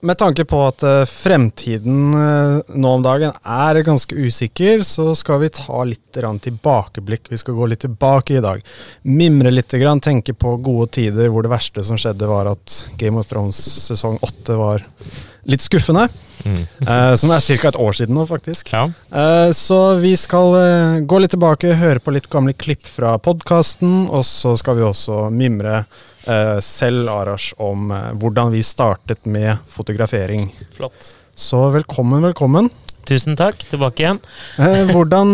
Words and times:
Med 0.00 0.16
tanke 0.16 0.46
på 0.48 0.58
at 0.64 0.82
eh, 0.86 1.02
fremtiden 1.04 2.14
eh, 2.16 2.72
nå 2.72 2.92
om 2.96 3.02
dagen 3.04 3.34
er 3.44 3.80
ganske 3.84 4.16
usikker, 4.16 4.80
så 4.86 5.10
skal 5.18 5.42
vi 5.42 5.50
ta 5.52 5.82
litt 5.84 6.16
tilbakeblikk. 6.16 7.28
Vi 7.28 7.38
skal 7.40 7.58
gå 7.58 7.68
litt 7.68 7.84
tilbake 7.84 8.38
i 8.38 8.44
dag. 8.44 8.64
Mimre 9.02 9.52
litt, 9.52 9.68
tenke 9.68 10.32
på 10.32 10.56
gode 10.56 10.88
tider 10.96 11.28
hvor 11.28 11.44
det 11.44 11.52
verste 11.52 11.84
som 11.84 12.00
skjedde, 12.00 12.30
var 12.30 12.48
at 12.48 12.78
Game 12.96 13.20
of 13.20 13.28
Thrones 13.28 13.60
sesong 13.90 14.16
åtte 14.24 14.56
var 14.56 14.86
litt 15.44 15.64
skuffende. 15.64 16.08
Mm. 16.48 16.62
uh, 16.88 17.14
som 17.20 17.32
er 17.34 17.44
ca. 17.44 17.68
et 17.68 17.80
år 17.84 17.98
siden 18.00 18.16
nå, 18.16 18.24
faktisk. 18.24 18.72
Ja. 18.72 18.86
Så 19.52 19.80
vi 20.00 20.14
skal 20.16 21.04
gå 21.04 21.20
litt 21.20 21.36
tilbake, 21.36 21.76
høre 21.76 22.00
på 22.00 22.16
litt 22.16 22.30
gamle 22.32 22.56
klipp 22.56 22.88
fra 22.88 23.18
podkasten, 23.20 24.06
og 24.08 24.24
så 24.24 24.56
skal 24.56 24.80
vi 24.80 24.88
også 24.88 25.26
mimre 25.28 25.82
selv, 26.62 27.08
Arash, 27.08 27.54
om 27.58 27.88
hvordan 28.20 28.52
vi 28.52 28.60
startet 28.66 29.24
med 29.24 29.56
fotografering. 29.68 30.50
Flott. 30.76 31.10
Så 31.34 31.62
velkommen, 31.72 32.22
velkommen. 32.22 32.68
Tusen 33.08 33.38
takk. 33.38 33.62
Tilbake 33.70 34.04
igjen. 34.04 34.20
hvordan 34.92 35.32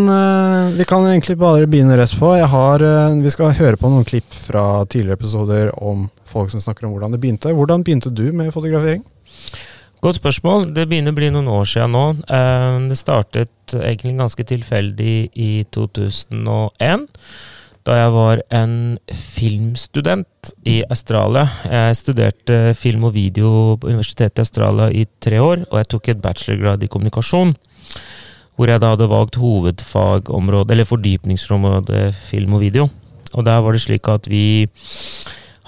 Vi 0.79 0.87
kan 0.89 1.07
egentlig 1.11 1.37
bare 1.41 1.67
begynne 1.67 1.99
rett 1.99 2.15
på. 2.19 2.31
Har, 2.39 2.85
vi 3.19 3.33
skal 3.35 3.57
høre 3.59 3.81
på 3.81 3.91
noen 3.91 4.07
klipp 4.07 4.31
fra 4.31 4.85
tidligere 4.87 5.19
episoder 5.19 5.73
om 5.75 6.07
folk 6.25 6.55
som 6.55 6.63
snakker 6.63 6.87
om 6.87 6.95
hvordan 6.95 7.17
det 7.17 7.21
begynte. 7.25 7.55
Hvordan 7.57 7.85
begynte 7.85 8.15
du 8.15 8.31
med 8.33 8.55
fotografering? 8.55 9.03
Godt 10.05 10.21
spørsmål. 10.21 10.69
Det 10.77 10.85
begynner 10.87 11.15
å 11.15 11.17
bli 11.17 11.29
noen 11.33 11.49
år 11.51 11.65
siden 11.67 11.95
nå. 11.97 12.05
Eh, 12.29 12.75
det 12.91 12.99
startet 13.01 13.75
egentlig 13.75 14.17
ganske 14.21 14.45
tilfeldig 14.47 15.15
i 15.35 15.51
2001. 15.75 17.07
Da 17.87 17.95
jeg 18.01 18.11
var 18.17 18.41
en 18.51 18.73
filmstudent 19.15 20.49
i 20.67 20.81
Australia. 20.91 21.45
Jeg 21.71 21.99
studerte 22.01 22.57
film 22.75 23.05
og 23.07 23.13
video 23.15 23.77
på 23.79 23.93
Universitetet 23.93 24.41
i 24.41 24.43
Australia 24.43 24.89
i 24.91 25.05
tre 25.23 25.39
år, 25.39 25.63
og 25.71 25.77
jeg 25.79 25.89
tok 25.93 26.09
et 26.11 26.23
bachelorgrad 26.25 26.83
i 26.83 26.89
kommunikasjon. 26.91 27.53
Hvor 28.59 28.73
jeg 28.73 28.83
da 28.83 28.91
hadde 28.91 29.07
valgt 29.13 29.39
hovedfagområde, 29.39 30.75
eller 30.75 30.89
fordypningsområde 30.89 32.09
film 32.19 32.57
og 32.59 32.65
video. 32.65 32.89
Og 33.35 33.47
der 33.47 33.63
var 33.63 33.77
det 33.77 33.85
slik 33.85 34.11
at 34.11 34.27
vi 34.33 34.67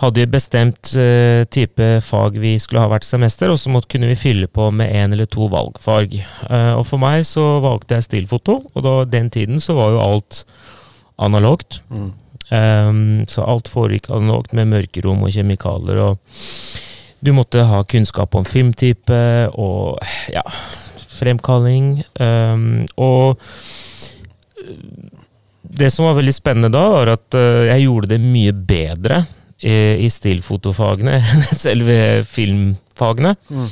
hadde 0.02 0.26
bestemt 0.30 0.90
uh, 0.98 1.44
type 1.54 1.86
fag 2.02 2.38
vi 2.42 2.56
skulle 2.58 2.82
ha 2.82 2.90
hvert 2.90 3.06
semester, 3.06 3.52
og 3.52 3.60
så 3.62 3.70
måtte, 3.70 3.92
kunne 3.94 4.10
vi 4.10 4.18
fylle 4.18 4.50
på 4.50 4.72
med 4.74 4.90
én 4.90 5.14
eller 5.14 5.30
to 5.30 5.46
valgfag. 5.54 6.18
Uh, 6.50 6.80
og 6.80 6.84
for 6.90 6.98
meg 7.02 7.22
så 7.30 7.60
valgte 7.62 7.94
jeg 7.94 8.08
stillfoto, 8.08 8.64
og 8.74 8.86
da 8.86 8.96
den 9.06 9.30
tiden 9.30 9.62
så 9.62 9.78
var 9.78 9.94
jo 9.94 10.02
alt 10.02 10.42
analogt. 11.18 11.82
Mm. 11.90 12.10
Um, 12.48 13.00
så 13.28 13.44
alt 13.44 13.68
foregikk 13.68 14.08
analogt 14.14 14.54
med 14.56 14.70
mørkerom 14.70 15.20
og 15.26 15.34
kjemikalier, 15.34 16.00
og 16.00 16.20
du 17.20 17.34
måtte 17.36 17.66
ha 17.66 17.82
kunnskap 17.84 18.36
om 18.38 18.46
filmtype 18.48 19.20
og 19.58 19.98
ja, 20.32 20.44
fremkalling. 21.18 21.98
Um, 22.16 22.86
og 22.96 23.42
det 25.68 25.90
som 25.92 26.08
var 26.08 26.16
veldig 26.16 26.34
spennende 26.34 26.72
da, 26.72 26.86
var 26.94 27.12
at 27.18 27.36
uh, 27.36 27.66
jeg 27.68 27.84
gjorde 27.84 28.14
det 28.14 28.22
mye 28.22 28.54
bedre 28.54 29.26
i 29.58 30.06
stillfotofagene 30.06 31.16
enn 31.18 31.40
selve 31.50 31.94
filmfagene. 32.30 33.32
Mm. 33.50 33.64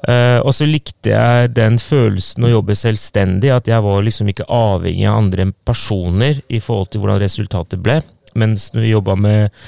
Uh, 0.00 0.40
og 0.48 0.54
så 0.56 0.64
likte 0.64 1.12
jeg 1.12 1.50
den 1.52 1.76
følelsen 1.76 2.46
å 2.46 2.54
jobbe 2.54 2.76
selvstendig, 2.78 3.50
at 3.52 3.68
jeg 3.68 3.84
var 3.84 4.00
liksom 4.06 4.30
ikke 4.32 4.48
avhengig 4.48 5.04
av 5.04 5.18
andre 5.20 5.50
personer 5.68 6.40
i 6.48 6.60
forhold 6.62 6.88
til 6.92 7.02
hvordan 7.02 7.20
resultatet 7.20 7.82
ble. 7.84 7.98
Mens 8.40 8.70
når 8.72 8.86
vi 8.86 8.94
jobba 8.94 9.18
med 9.20 9.58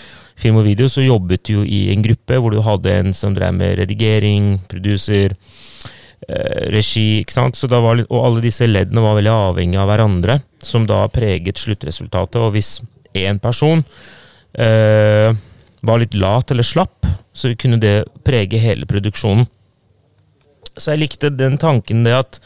film 0.41 0.63
og 0.63 0.67
video, 0.71 0.89
så 0.89 1.05
jobbet 1.05 1.45
du 1.45 1.59
jo 1.59 1.67
i 1.67 1.83
en 1.93 2.05
gruppe 2.07 2.41
hvor 2.41 2.55
du 2.55 2.63
hadde 2.65 2.97
en 2.97 3.13
som 3.17 3.37
drev 3.37 3.53
med 3.59 3.77
redigering, 3.83 4.57
producer, 4.73 5.37
uh, 5.37 6.65
regi, 6.73 7.21
ikke 7.21 7.37
sant. 7.37 7.61
Var, 7.69 8.05
og 8.09 8.19
alle 8.25 8.47
disse 8.49 8.71
leddene 8.71 9.05
var 9.05 9.21
veldig 9.21 9.37
avhengig 9.37 9.85
av 9.85 9.93
hverandre, 9.93 10.41
som 10.65 10.89
da 10.89 11.05
preget 11.13 11.61
sluttresultatet. 11.61 12.41
Og 12.41 12.57
hvis 12.57 12.79
én 13.13 13.37
person 13.43 13.85
uh, 13.85 15.29
var 15.85 16.01
litt 16.01 16.17
lat 16.17 16.57
eller 16.57 16.65
slapp, 16.65 17.05
så 17.37 17.53
kunne 17.53 17.81
det 17.83 17.99
prege 18.25 18.61
hele 18.61 18.89
produksjonen. 18.89 19.45
Så 20.79 20.95
jeg 20.95 21.05
likte 21.05 21.33
den 21.35 21.59
tanken 21.61 22.05
det 22.07 22.15
at 22.17 22.39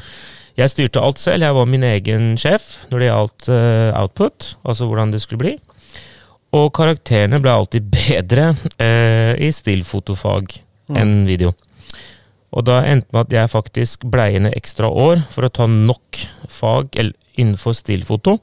jeg 0.57 0.73
styrte 0.73 1.03
alt 1.05 1.21
selv. 1.21 1.45
Jeg 1.45 1.57
var 1.57 1.69
min 1.69 1.85
egen 1.85 2.35
sjef 2.41 2.87
når 2.91 3.03
det 3.03 3.11
gjaldt 3.11 3.49
uh, 3.53 4.01
output, 4.01 4.55
altså 4.65 4.89
hvordan 4.89 5.13
det 5.13 5.21
skulle 5.25 5.43
bli. 5.43 5.55
Og 6.57 6.71
karakterene 6.77 7.41
ble 7.43 7.53
alltid 7.53 7.91
bedre 7.99 8.55
uh, 8.57 9.35
i 9.37 9.53
stillfotofag 9.53 10.59
mm. 10.89 10.99
enn 10.99 11.15
video. 11.29 11.53
Og 12.57 12.65
da 12.65 12.81
endte 12.89 13.13
med 13.13 13.27
at 13.27 13.35
jeg 13.37 13.53
faktisk 13.53 14.07
blei 14.09 14.31
igjen 14.33 14.49
ekstra 14.49 14.89
år 14.89 15.27
for 15.35 15.45
å 15.45 15.53
ta 15.53 15.67
nok 15.69 16.23
fag 16.49 16.95
innenfor 17.37 17.77
stillfoto 17.77 18.39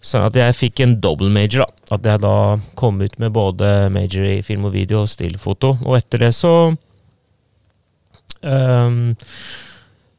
Sånn 0.00 0.30
at 0.30 0.36
jeg 0.38 0.56
fikk 0.56 0.80
en 0.80 0.94
double 1.04 1.28
major, 1.32 1.66
da. 1.66 1.96
At 1.96 2.06
jeg 2.08 2.22
da 2.22 2.36
kom 2.78 3.02
ut 3.04 3.18
med 3.20 3.34
både 3.36 3.90
major 3.92 4.24
i 4.24 4.38
film 4.44 4.64
og 4.70 4.72
video 4.72 5.02
og 5.04 5.10
stillfoto. 5.12 5.74
Og 5.84 5.98
etter 5.98 6.24
det 6.24 6.30
så 6.36 6.72
um, 8.42 9.16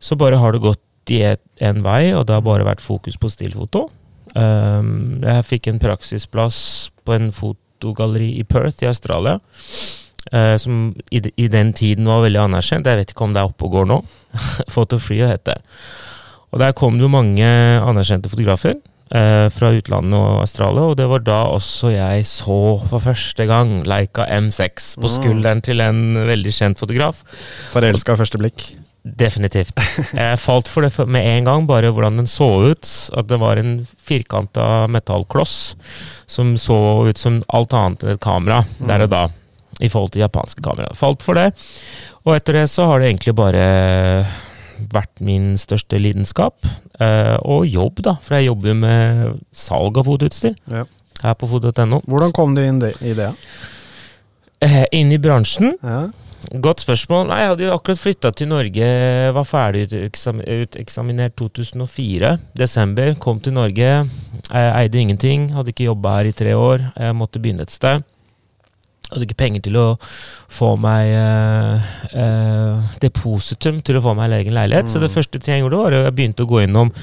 Så 0.01 0.17
bare 0.17 0.39
har 0.41 0.53
det 0.55 0.63
gått 0.63 1.11
i 1.11 1.23
én 1.61 1.81
vei, 1.83 2.13
og 2.15 2.27
det 2.27 2.37
har 2.37 2.45
bare 2.45 2.67
vært 2.67 2.83
fokus 2.83 3.17
på 3.19 3.29
stillfoto. 3.29 3.87
Um, 4.35 5.19
jeg 5.25 5.47
fikk 5.47 5.67
en 5.67 5.81
praksisplass 5.81 6.91
på 7.05 7.17
en 7.17 7.31
fotogalleri 7.35 8.31
i 8.39 8.45
Perth 8.47 8.85
i 8.85 8.89
Australia. 8.89 9.39
Uh, 10.31 10.55
som 10.61 10.93
i, 11.09 11.19
i, 11.19 11.47
den 11.51 11.73
tiden 11.73 12.07
var 12.07 12.23
veldig 12.23 12.45
anerkjent. 12.45 12.87
Jeg 12.87 13.01
vet 13.01 13.11
ikke 13.13 13.25
om 13.27 13.35
det 13.35 13.41
er 13.41 13.51
oppe 13.51 13.67
og 13.67 13.75
går 13.75 13.89
nå. 13.89 13.99
Photo 14.73 15.01
Free 15.01 15.27
heter 15.27 15.57
det. 15.57 15.75
Og 16.51 16.59
der 16.59 16.75
kom 16.75 16.97
det 16.97 17.05
jo 17.05 17.11
mange 17.11 17.47
anerkjente 17.81 18.31
fotografer 18.31 18.75
eh, 19.15 19.47
fra 19.53 19.71
utlandet 19.75 20.17
og 20.17 20.43
Australia, 20.43 20.89
og 20.91 20.97
det 20.99 21.07
var 21.11 21.25
da 21.25 21.39
også 21.53 21.93
jeg 21.93 22.27
så 22.29 22.59
for 22.89 23.03
første 23.03 23.47
gang 23.49 23.81
Leica 23.87 24.27
M6 24.27 24.93
på 25.01 25.07
mm. 25.07 25.15
skulderen 25.17 25.65
til 25.65 25.83
en 25.83 26.21
veldig 26.29 26.53
kjent 26.55 26.81
fotograf. 26.81 27.23
Forelska 27.73 28.17
første 28.19 28.41
blikk? 28.41 28.71
Definitivt. 29.01 29.79
Jeg 30.13 30.37
falt 30.37 30.67
for 30.69 30.85
det 30.85 31.07
med 31.09 31.25
en 31.25 31.47
gang, 31.47 31.63
bare 31.65 31.89
hvordan 31.89 32.19
den 32.21 32.27
så 32.29 32.49
ut. 32.69 32.85
At 33.17 33.31
det 33.31 33.39
var 33.41 33.57
en 33.57 33.79
firkanta 33.97 34.85
metallkloss 34.93 35.73
som 36.29 36.53
så 36.61 36.77
ut 37.09 37.17
som 37.17 37.39
alt 37.49 37.73
annet 37.73 38.05
enn 38.05 38.13
et 38.13 38.21
kamera 38.21 38.61
der 38.77 39.07
og 39.07 39.09
da, 39.09 39.23
i 39.81 39.89
forhold 39.89 40.13
til 40.13 40.21
japanske 40.21 40.61
kamera. 40.61 40.93
Falt 40.93 41.25
for 41.25 41.39
det, 41.39 41.49
og 42.21 42.35
etter 42.35 42.61
det 42.61 42.67
så 42.69 42.85
har 42.91 43.01
det 43.01 43.09
egentlig 43.09 43.33
bare 43.41 43.65
vært 44.93 45.21
min 45.23 45.53
største 45.59 45.99
lidenskap. 46.01 46.65
Eh, 47.01 47.37
og 47.41 47.67
jobb, 47.69 48.01
da, 48.05 48.15
for 48.23 48.37
jeg 48.37 48.49
jobber 48.49 48.73
jo 48.73 48.79
med 48.81 49.37
salg 49.55 50.01
av 50.01 50.09
fotoutstyr 50.09 50.57
ja. 50.71 50.87
her 51.23 51.37
på 51.37 51.49
foto.no. 51.51 52.01
Hvordan 52.07 52.33
kom 52.35 52.57
du 52.57 52.63
inn 52.63 52.81
i 52.81 53.15
det? 53.17 53.31
Eh, 54.61 54.83
inn 54.97 55.13
i 55.13 55.21
bransjen? 55.21 55.75
Ja. 55.81 56.03
Godt 56.61 56.81
spørsmål. 56.81 57.27
Nei, 57.29 57.41
Jeg 57.43 57.49
hadde 57.51 57.65
jo 57.67 57.73
akkurat 57.75 58.01
flytta 58.01 58.31
til 58.33 58.49
Norge, 58.49 58.87
var 59.35 59.45
ferdig 59.45 59.85
uteksaminert 59.93 61.35
2004. 61.37 62.31
Desember. 62.57 63.13
Kom 63.21 63.39
til 63.39 63.53
Norge. 63.53 63.91
Jeg 64.49 64.71
eide 64.81 64.99
ingenting, 64.99 65.51
hadde 65.53 65.69
ikke 65.69 65.91
jobba 65.91 66.17
her 66.17 66.31
i 66.31 66.33
tre 66.33 66.55
år. 66.57 66.89
Jeg 66.97 67.15
måtte 67.15 67.39
begynne 67.39 67.67
et 67.67 67.73
sted 67.73 68.01
hadde 69.11 69.27
ikke 69.27 69.39
penger 69.41 69.65
til 69.67 69.77
å 69.79 69.85
få 70.51 70.73
meg 70.81 71.11
eh, 71.15 71.89
eh, 72.23 72.93
depositum 73.03 73.81
til 73.85 73.99
å 73.99 74.03
få 74.05 74.15
meg 74.17 74.35
egen 74.39 74.55
leilighet. 74.55 74.87
Mm. 74.87 74.93
Så 74.93 75.01
det 75.03 75.11
mm. 75.11 75.15
første 75.17 75.41
ting 75.41 75.55
jeg 75.55 75.65
gjorde, 75.65 75.81
var 75.81 75.97
at 75.97 76.07
jeg 76.07 76.15
begynte 76.19 76.45
å 76.45 76.51
gå 76.51 76.63
innom 76.63 76.93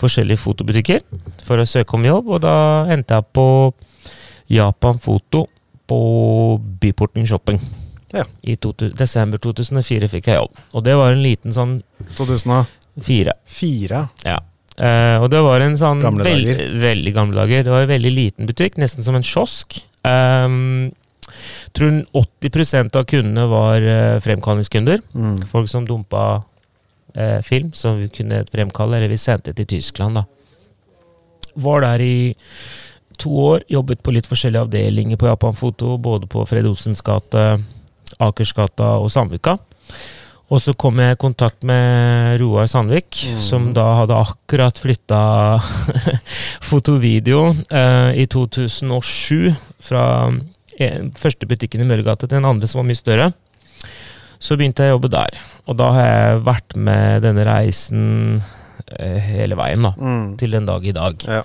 forskjellige 0.00 0.42
fotobutikker 0.42 1.04
for 1.46 1.60
å 1.60 1.68
søke 1.68 1.98
om 1.98 2.08
jobb. 2.08 2.32
Og 2.32 2.42
da 2.46 2.56
endte 2.94 3.18
jeg 3.18 3.28
på 3.36 3.48
Japan 4.52 5.00
Foto 5.02 5.44
på 5.88 6.00
Byporten 6.80 7.28
Shopping. 7.28 7.60
Ja. 8.12 8.24
I 8.40 8.56
to, 8.56 8.72
desember 8.96 9.40
2004 9.40 10.08
fikk 10.08 10.30
jeg 10.30 10.40
jobb. 10.40 10.60
Og 10.72 10.84
det 10.84 10.96
var 10.96 11.12
en 11.12 11.24
liten 11.24 11.54
sånn 11.54 11.80
2004. 12.16 13.34
Fire? 13.48 14.06
Ja. 14.24 14.38
Uh, 14.78 15.18
og 15.24 15.26
det 15.32 15.40
var 15.42 15.62
en 15.64 15.74
sånn 15.78 16.00
gamle 16.04 16.22
veld, 16.22 16.62
veldig 16.78 17.12
gamle 17.16 17.40
dager. 17.40 17.64
Det 17.66 17.72
var 17.72 17.84
en 17.84 17.90
veldig 17.90 18.12
liten 18.14 18.48
butikk, 18.48 18.78
nesten 18.78 19.04
som 19.04 19.18
en 19.18 19.26
kiosk. 19.26 19.80
Um, 20.06 20.94
tror 21.76 22.02
80% 22.14 22.96
av 23.00 23.04
kundene 23.10 23.46
var 23.50 23.82
eh, 23.82 24.18
fremkallingskunder. 24.24 25.00
Mm. 25.14 25.36
Folk 25.50 25.68
som 25.70 25.86
dumpa 25.88 26.42
eh, 27.14 27.38
film 27.42 27.72
som 27.74 27.98
vi 28.00 28.08
kunne 28.08 28.44
fremkalle, 28.52 28.96
eller 29.00 29.08
vi 29.12 29.16
sendte 29.20 29.52
til 29.54 29.66
Tyskland. 29.66 30.14
da. 30.20 30.24
Var 31.58 31.80
der 31.80 32.00
i 32.04 32.34
to 33.18 33.32
år, 33.34 33.64
jobbet 33.68 34.02
på 34.06 34.12
litt 34.14 34.28
forskjellige 34.30 34.62
avdelinger 34.68 35.18
på 35.18 35.26
Japan 35.26 35.56
Foto, 35.58 35.96
både 35.98 36.28
på 36.30 36.44
Fred 36.46 36.66
Olsens 36.70 37.02
gate, 37.02 37.48
Akersgata 38.22 38.94
og 39.02 39.10
Sandvika. 39.10 39.56
Og 40.48 40.62
så 40.64 40.72
kom 40.72 40.96
jeg 41.02 41.12
i 41.12 41.18
kontakt 41.20 41.64
med 41.66 42.38
Roar 42.40 42.64
Sandvik, 42.70 43.10
Mm. 43.28 43.40
som 43.44 43.66
da 43.76 43.82
hadde 43.98 44.16
akkurat 44.16 44.78
flytta 44.80 45.18
fotovideo 46.70 47.50
eh, 47.70 48.22
i 48.22 48.26
2007 48.26 49.52
fra 49.80 50.04
første 51.18 51.48
butikken 51.50 51.82
i 51.82 51.88
Møllergata 51.88 52.26
til 52.26 52.38
den 52.38 52.48
andre 52.48 52.68
som 52.70 52.82
var 52.82 52.88
mye 52.90 53.00
større. 53.00 53.32
Så 54.38 54.54
begynte 54.58 54.86
jeg 54.86 54.94
å 54.94 54.98
jobbe 54.98 55.10
der. 55.12 55.40
Og 55.66 55.78
da 55.80 55.90
har 55.96 56.08
jeg 56.08 56.46
vært 56.46 56.76
med 56.78 57.24
denne 57.26 57.44
reisen 57.48 58.06
eh, 58.94 59.18
hele 59.34 59.58
veien, 59.58 59.84
da. 59.88 59.92
Mm. 59.98 60.24
Til 60.38 60.54
den 60.54 60.68
dag 60.68 60.86
i 60.86 60.94
dag. 60.94 61.26
Ja. 61.26 61.42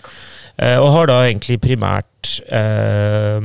Eh, 0.62 0.77
og 0.77 0.91
har 0.94 1.09
da 1.09 1.19
egentlig 1.25 1.57
primært 1.63 2.35
eh, 2.45 3.41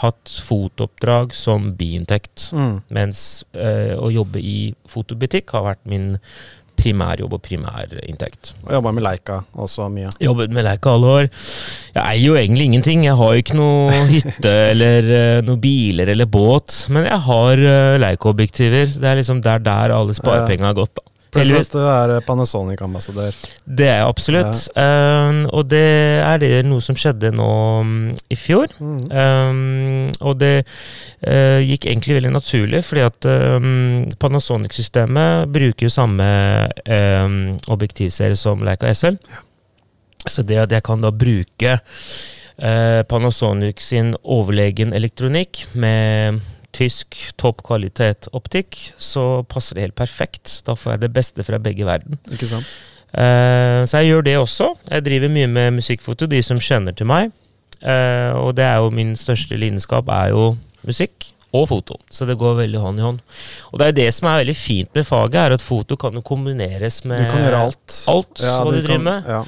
hatt 0.00 0.34
fotooppdrag 0.46 1.34
som 1.34 1.72
biinntekt. 1.78 2.50
Mm. 2.54 2.76
Mens 2.94 3.42
eh, 3.52 3.96
å 3.98 4.12
jobbe 4.14 4.42
i 4.42 4.58
fotobutikk 4.90 5.56
har 5.56 5.66
vært 5.72 5.82
min 5.90 6.12
primærjobb 6.84 7.38
og 7.38 7.42
primærinntekt. 7.44 8.54
Og 8.66 8.74
jobba 8.76 8.92
med 8.94 9.06
Leica 9.06 9.40
også 9.52 9.88
mye. 9.92 10.12
Jobbet 10.22 10.52
med 10.54 10.66
Leica 10.66 10.92
alle 10.94 11.14
år. 11.18 11.30
Jeg 11.94 12.02
eier 12.04 12.26
jo 12.26 12.36
egentlig 12.40 12.68
ingenting. 12.68 13.06
Jeg 13.08 13.16
har 13.20 13.32
jo 13.32 13.44
ikke 13.44 13.58
noe 13.58 14.04
hytte 14.10 14.52
eller 14.74 15.10
uh, 15.10 15.40
noen 15.46 15.62
biler 15.62 16.12
eller 16.14 16.28
båt. 16.28 16.84
Men 16.94 17.08
jeg 17.08 17.20
har 17.30 17.64
uh, 17.64 17.96
Leica-objektiver. 18.02 18.94
Det 19.00 19.10
er 19.10 19.20
liksom 19.20 19.42
der, 19.44 19.64
der 19.64 19.96
alle 19.96 20.16
sparepenga 20.16 20.70
har 20.70 20.78
gått. 20.84 20.94
da. 21.00 21.10
Pluss 21.34 21.68
at 21.68 21.74
du 21.74 21.82
er 21.82 22.12
Panasonic-ambassadør. 22.26 23.36
Det 23.64 23.88
er 23.88 24.00
jeg 24.00 24.08
absolutt. 24.08 24.60
Eh, 24.78 25.40
og 25.50 25.66
det 25.70 25.84
er 26.22 26.40
det 26.42 26.52
noe 26.68 26.82
som 26.84 26.98
skjedde 26.98 27.32
nå 27.34 27.50
um, 27.82 27.94
i 28.30 28.38
fjor. 28.38 28.72
Mm. 28.78 29.00
Um, 29.10 30.12
og 30.22 30.38
det 30.40 30.52
uh, 30.64 31.60
gikk 31.64 31.88
egentlig 31.90 32.18
veldig 32.20 32.34
naturlig, 32.36 32.84
fordi 32.86 33.04
at 33.06 33.30
um, 33.58 34.04
Panasonic-systemet 34.22 35.50
bruker 35.54 35.88
jo 35.88 35.92
samme 35.92 36.28
um, 36.86 37.38
objektivserie 37.74 38.38
som 38.38 38.62
Leica 38.64 38.92
SL. 38.94 39.18
Så 40.24 40.44
det 40.46 40.62
at 40.62 40.72
jeg 40.72 40.84
kan 40.86 41.02
da 41.04 41.12
bruke 41.12 41.78
uh, 41.78 43.02
Panasonic 43.10 43.82
sin 43.84 44.14
overlegen 44.22 44.94
elektronikk 44.96 45.66
med 45.74 46.40
tysk 46.74 47.16
topp 47.40 47.62
kvalitet 47.66 48.28
optikk, 48.36 48.76
så 48.98 49.44
passer 49.50 49.78
det 49.78 49.86
helt 49.88 49.98
perfekt. 49.98 50.60
Da 50.66 50.74
får 50.78 50.96
jeg 50.96 51.04
det 51.06 51.12
beste 51.14 51.46
fra 51.46 51.60
begge 51.62 51.86
verden. 51.88 52.18
Ikke 52.34 52.50
sant? 52.50 52.66
Uh, 53.14 53.84
så 53.86 54.00
jeg 54.02 54.10
gjør 54.10 54.24
det 54.26 54.36
også. 54.40 54.72
Jeg 54.90 55.04
driver 55.06 55.30
mye 55.30 55.50
med 55.54 55.76
musikkfoto, 55.78 56.26
de 56.26 56.40
som 56.42 56.58
kjenner 56.58 56.96
til 56.98 57.06
meg. 57.06 57.30
Uh, 57.84 58.32
og 58.40 58.54
det 58.58 58.64
er 58.66 58.80
jo 58.82 58.90
min 58.94 59.14
største 59.18 59.58
lidenskap, 59.60 60.08
er 60.10 60.32
jo 60.34 60.56
musikk 60.88 61.30
og 61.54 61.68
foto. 61.70 61.94
Så 62.10 62.26
det 62.26 62.34
går 62.40 62.56
veldig 62.64 62.80
hånd 62.82 62.98
i 62.98 63.04
hånd. 63.06 63.20
Og 63.70 63.78
det 63.78 63.86
er 63.92 63.96
det 64.00 64.08
som 64.16 64.26
er 64.32 64.40
veldig 64.42 64.56
fint 64.58 64.90
med 64.98 65.06
faget, 65.06 65.38
er 65.44 65.54
at 65.54 65.62
foto 65.62 65.94
kan 66.00 66.16
jo 66.18 66.24
kombineres 66.26 67.04
med 67.06 67.22
Du 67.22 67.30
kan 67.30 67.44
gjøre 67.46 67.60
alt. 67.68 67.98
alt 68.10 68.42
hva 68.42 68.64
du 68.66 68.80
driver 68.80 68.88
kan- 68.96 69.04
med. 69.06 69.28
Ja. 69.30 69.42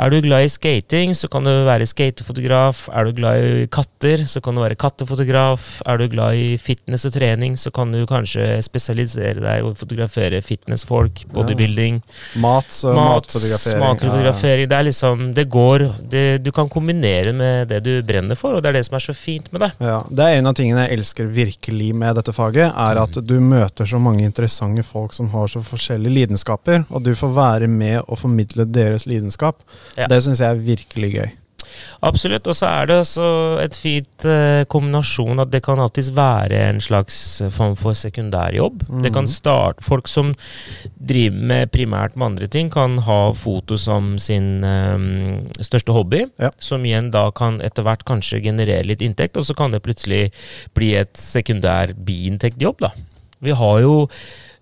Er 0.00 0.10
du 0.10 0.20
glad 0.24 0.46
i 0.46 0.48
skating, 0.48 1.12
så 1.16 1.28
kan 1.28 1.44
du 1.44 1.50
være 1.66 1.86
skatefotograf. 1.86 2.86
Er 2.92 3.04
du 3.04 3.12
glad 3.16 3.44
i 3.44 3.66
katter, 3.72 4.24
så 4.28 4.40
kan 4.44 4.56
du 4.56 4.62
være 4.62 4.78
kattefotograf. 4.80 5.82
Er 5.86 6.00
du 6.00 6.06
glad 6.12 6.38
i 6.38 6.56
fitness 6.60 7.04
og 7.08 7.12
trening, 7.16 7.58
så 7.60 7.70
kan 7.74 7.92
du 7.92 8.00
kanskje 8.08 8.56
spesialisere 8.64 9.42
deg 9.42 9.66
og 9.66 9.76
fotografere 9.80 10.40
fitnessfolk, 10.44 11.24
bodybuilding. 11.34 12.00
Mat, 12.40 12.70
så 12.72 12.94
Mat, 12.96 13.26
matfotografering. 13.28 13.82
smakfotografering. 13.82 14.68
Det 14.70 14.78
er 14.78 14.88
liksom 14.88 15.34
Det 15.34 15.44
går 15.48 15.86
det, 16.10 16.42
Du 16.42 16.50
kan 16.52 16.68
kombinere 16.68 17.32
med 17.32 17.68
det 17.68 17.82
du 17.84 18.02
brenner 18.02 18.34
for, 18.38 18.54
og 18.56 18.62
det 18.62 18.72
er 18.72 18.78
det 18.80 18.86
som 18.86 18.96
er 18.96 19.04
så 19.06 19.14
fint 19.14 19.52
med 19.52 19.60
det. 19.66 19.72
Ja, 19.80 19.86
ja. 19.92 20.00
Det 20.08 20.24
er 20.24 20.38
en 20.38 20.46
av 20.46 20.54
tingene 20.56 20.86
jeg 20.86 20.98
elsker 20.98 21.26
virkelig 21.26 21.92
med 21.94 22.16
dette 22.16 22.32
faget, 22.32 22.72
er 22.72 23.02
at 23.02 23.18
du 23.26 23.38
møter 23.40 23.84
så 23.88 24.00
mange 24.00 24.24
interessante 24.24 24.82
folk 24.82 25.12
som 25.12 25.28
har 25.34 25.46
så 25.52 25.60
forskjellige 25.60 26.14
lidenskaper, 26.14 26.84
og 26.90 27.04
du 27.04 27.14
får 27.14 27.34
være 27.36 27.66
med 27.68 28.00
og 28.06 28.18
formidle 28.18 28.64
deres 28.64 29.06
lidenskap. 29.06 29.60
Ja. 29.96 30.06
Det 30.08 30.22
syns 30.24 30.40
jeg 30.40 30.50
er 30.50 30.66
virkelig 30.66 31.12
gøy. 31.14 31.30
Absolutt. 32.02 32.46
Og 32.50 32.54
så 32.58 32.66
er 32.66 32.86
det 32.90 32.96
også 33.00 33.26
et 33.62 33.76
fint 33.78 34.24
eh, 34.28 34.64
kombinasjon 34.70 35.40
at 35.40 35.50
det 35.52 35.62
kan 35.64 35.78
alltids 35.80 36.10
være 36.14 36.58
en 36.68 36.80
slags 36.82 37.16
form 37.54 37.76
for 37.78 37.94
sekundærjobb. 37.96 38.82
Det 39.04 39.12
kan 39.14 39.24
Mhm. 39.24 39.30
starte 39.30 39.82
Folk 39.82 40.08
som 40.08 40.34
driver 40.98 41.36
med 41.36 41.70
primært 41.72 42.16
med 42.16 42.26
andre 42.26 42.46
ting, 42.48 42.70
kan 42.70 42.98
ha 42.98 43.32
foto 43.32 43.76
som 43.78 44.18
sin 44.18 44.64
um, 44.64 45.48
største 45.60 45.92
hobby. 45.92 46.26
Ja. 46.38 46.50
Som 46.58 46.82
igjen 46.84 47.10
da 47.10 47.30
kan 47.30 47.60
etter 47.62 47.82
hvert 47.86 48.04
kanskje 48.04 48.42
generere 48.42 48.84
litt 48.84 49.00
inntekt, 49.00 49.36
og 49.36 49.44
så 49.44 49.54
kan 49.56 49.70
det 49.70 49.82
plutselig 49.82 50.32
bli 50.74 50.94
et 50.96 51.14
sekundær 51.14 51.94
biintektjobb, 51.94 52.78
da. 52.80 52.90
Vi 53.40 53.50
har 53.50 53.80
jo 53.80 54.08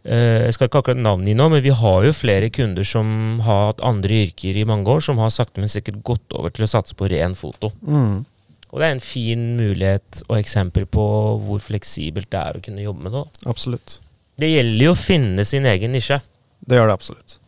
jeg 0.01 0.55
skal 0.57 0.69
ikke 0.71 0.81
akkurat 0.81 1.01
navnet 1.03 1.33
i 1.33 1.37
nå, 1.37 1.51
men 1.53 1.61
vi 1.65 1.73
har 1.77 2.05
jo 2.07 2.13
flere 2.17 2.49
kunder 2.55 2.87
som 2.89 3.41
har 3.45 3.67
hatt 3.71 3.83
andre 3.85 4.23
yrker 4.25 4.57
i 4.57 4.65
mange 4.69 4.89
år, 4.89 5.03
som 5.05 5.21
har 5.21 5.33
sakte, 5.35 5.61
men 5.61 5.69
sikkert 5.69 6.01
gått 6.07 6.37
over 6.37 6.53
til 6.55 6.65
å 6.65 6.71
satse 6.73 6.97
på 6.97 7.11
ren 7.13 7.37
foto. 7.37 7.69
Mm. 7.85 8.23
Og 8.71 8.79
det 8.79 8.87
er 8.87 8.95
en 8.95 9.03
fin 9.03 9.45
mulighet 9.59 10.23
og 10.29 10.39
eksempel 10.39 10.87
på 10.87 11.05
hvor 11.45 11.63
fleksibelt 11.65 12.31
det 12.31 12.41
er 12.41 12.57
å 12.57 12.65
kunne 12.65 12.85
jobbe 12.85 13.07
med 13.07 13.17
det. 13.19 13.25
Absolutt. 13.51 13.99
Det 14.41 14.49
gjelder 14.49 14.87
jo 14.87 14.95
å 14.95 14.99
finne 14.99 15.45
sin 15.49 15.67
egen 15.69 15.93
nisje. 15.93 16.21
Det 16.65 16.79
gjør 16.79 16.91
det 16.91 16.99
absolutt. 17.01 17.39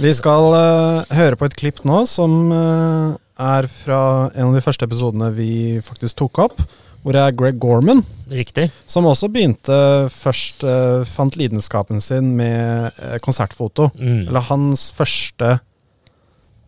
Vi 0.00 0.10
skal 0.16 0.48
uh, 0.54 1.14
høre 1.14 1.38
på 1.38 1.46
et 1.48 1.56
klipp 1.58 1.82
nå 1.86 2.02
som 2.10 2.50
uh, 2.50 3.14
er 3.40 3.68
fra 3.70 4.00
en 4.34 4.50
av 4.50 4.56
de 4.56 4.62
første 4.64 4.86
episodene 4.88 5.30
vi 5.34 5.52
faktisk 5.84 6.18
tok 6.22 6.42
opp, 6.48 6.64
hvor 7.04 7.12
det 7.12 7.20
er 7.20 7.36
Greg 7.36 7.60
Gorman, 7.60 8.00
Riktig. 8.32 8.70
som 8.88 9.04
også 9.04 9.28
begynte 9.28 9.76
først 10.12 10.64
uh, 10.64 11.04
Fant 11.04 11.36
lidenskapen 11.36 12.00
sin 12.00 12.32
med 12.38 12.96
uh, 12.96 13.18
konsertfoto. 13.22 13.90
Mm. 13.94 14.26
Eller 14.30 14.46
hans 14.48 14.88
første 14.96 15.58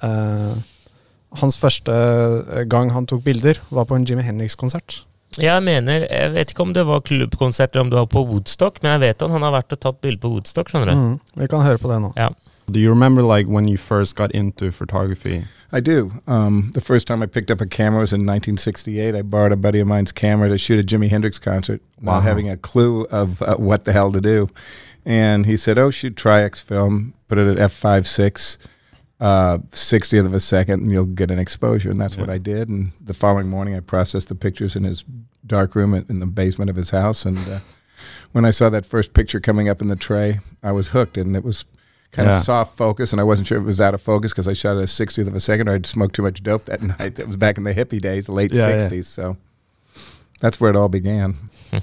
uh, 0.05 0.57
Hans 1.37 1.57
første 1.61 1.93
gang 2.71 2.93
han 2.95 3.05
tok 3.05 3.21
bilder, 3.27 3.59
var 3.75 3.85
på 3.85 3.97
en 3.97 4.07
Jimmy 4.09 4.23
Henriks-konsert. 4.25 5.03
Jeg 5.37 5.61
mener, 5.67 6.07
jeg 6.07 6.33
vet 6.33 6.53
ikke 6.53 6.65
om 6.65 6.73
det 6.73 6.87
var 6.89 7.03
klubbkonsert 7.05 7.75
eller 7.75 7.85
om 7.85 7.91
det 7.93 7.99
var 7.99 8.07
på 8.09 8.23
Woodstock, 8.31 8.79
men 8.81 8.95
jeg 8.95 9.03
vet 9.03 9.25
han, 9.25 9.35
han 9.35 9.45
har 9.45 9.53
vært 9.59 9.75
og 9.77 9.83
tatt 9.83 9.99
bilde 10.01 10.23
på 10.23 10.31
Woodstock, 10.33 10.71
skjønner 10.73 10.95
du. 10.95 10.97
Mm. 10.97 11.43
Vi 11.43 11.49
kan 11.53 11.67
høre 11.67 11.83
på 11.83 11.91
det 11.91 11.99
nå. 12.07 12.13
Ja. 12.17 12.31
Do 12.71 12.81
you 12.81 12.91
remember 12.91 13.23
like 13.23 13.47
when 13.47 13.69
you 13.69 13.77
first 13.77 14.17
got 14.17 14.33
into 14.33 14.71
photography? 14.73 15.45
I 15.73 15.81
do. 15.81 16.13
Um, 16.27 16.71
the 16.75 16.81
first 16.81 17.07
time 17.07 17.23
I 17.23 17.27
picked 17.27 17.51
up 17.51 17.61
a 17.61 17.67
camera 17.67 18.01
was 18.01 18.13
in 18.13 18.19
1968. 18.21 19.15
I 19.15 19.23
borrowed 19.23 19.53
a 19.53 19.57
buddy 19.57 19.81
of 19.81 19.87
mine's 19.87 20.13
camera 20.13 20.49
to 20.49 20.59
shoot 20.59 20.79
a 20.81 20.87
Jimi 20.97 21.09
Hendrix 21.09 21.39
concert, 21.39 21.81
Wow. 22.01 22.15
not 22.15 22.23
having 22.25 22.49
a 22.49 22.57
clue 22.57 23.05
of 23.07 23.41
uh, 23.43 23.57
what 23.57 23.85
the 23.85 23.93
hell 23.93 24.11
to 24.13 24.21
do. 24.21 24.49
And 25.05 25.47
he 25.47 25.57
said, 25.57 25.79
"Oh, 25.79 25.91
shoot 25.91 26.17
Tri-X 26.17 26.61
film. 26.61 27.15
Put 27.29 27.39
it 27.39 27.47
at 27.59 27.71
f5.6, 27.71 28.59
uh, 29.21 29.59
60th 29.71 30.27
of 30.27 30.35
a 30.35 30.41
second, 30.41 30.83
and 30.83 30.91
you'll 30.91 31.05
get 31.05 31.31
an 31.31 31.39
exposure." 31.39 31.91
And 31.91 32.01
that's 32.01 32.17
what 32.17 32.29
I 32.29 32.39
did. 32.39 32.69
And 32.69 32.91
the 33.01 33.15
following 33.15 33.49
morning, 33.49 33.75
I 33.77 33.81
processed 33.81 34.29
the 34.29 34.35
pictures 34.35 34.75
in 34.75 34.83
his 34.83 35.05
dark 35.47 35.77
room 35.77 35.95
in 35.95 36.19
the 36.19 36.27
basement 36.27 36.71
of 36.71 36.77
his 36.77 36.91
house. 36.91 37.25
And 37.25 37.39
uh, 37.49 37.61
when 38.33 38.45
I 38.45 38.51
saw 38.51 38.69
that 38.71 38.85
first 38.87 39.15
picture 39.15 39.39
coming 39.39 39.69
up 39.69 39.81
in 39.81 39.87
the 39.87 39.95
tray, 39.97 40.41
I 40.63 40.73
was 40.73 40.89
hooked, 40.89 41.17
and 41.17 41.37
it 41.37 41.45
was 41.45 41.65
kind 42.13 42.29
Yeah. 42.29 42.39
of 42.39 42.45
soft 42.45 42.77
focus, 42.77 43.13
and 43.13 43.21
I 43.21 43.25
wasn't 43.25 43.47
sure 43.47 43.59
if 43.59 43.63
it 43.65 43.67
was 43.67 43.81
out 43.81 43.95
of 43.95 44.01
focus 44.03 44.33
because 44.33 44.49
I 44.49 44.55
shot 44.55 44.77
at 44.77 44.83
a 44.85 44.87
sixtieth 44.87 45.29
of 45.29 45.35
a 45.35 45.41
second, 45.41 45.69
or 45.69 45.75
I'd 45.75 45.87
smoked 45.87 46.15
too 46.15 46.23
much 46.23 46.43
dope 46.43 46.65
that 46.67 46.83
night. 46.99 47.19
It 47.19 47.27
was 47.27 47.37
back 47.37 47.59
in 47.59 47.65
the 47.65 47.75
hippie 47.75 48.01
days, 48.01 48.27
the 48.27 48.33
late 48.33 48.53
Yeah, 48.55 48.69
yeah. 48.91 49.03
So 49.03 49.37
that's 50.41 50.61
where 50.61 50.71
it 50.71 50.77
all 50.77 50.89
began. 50.89 51.37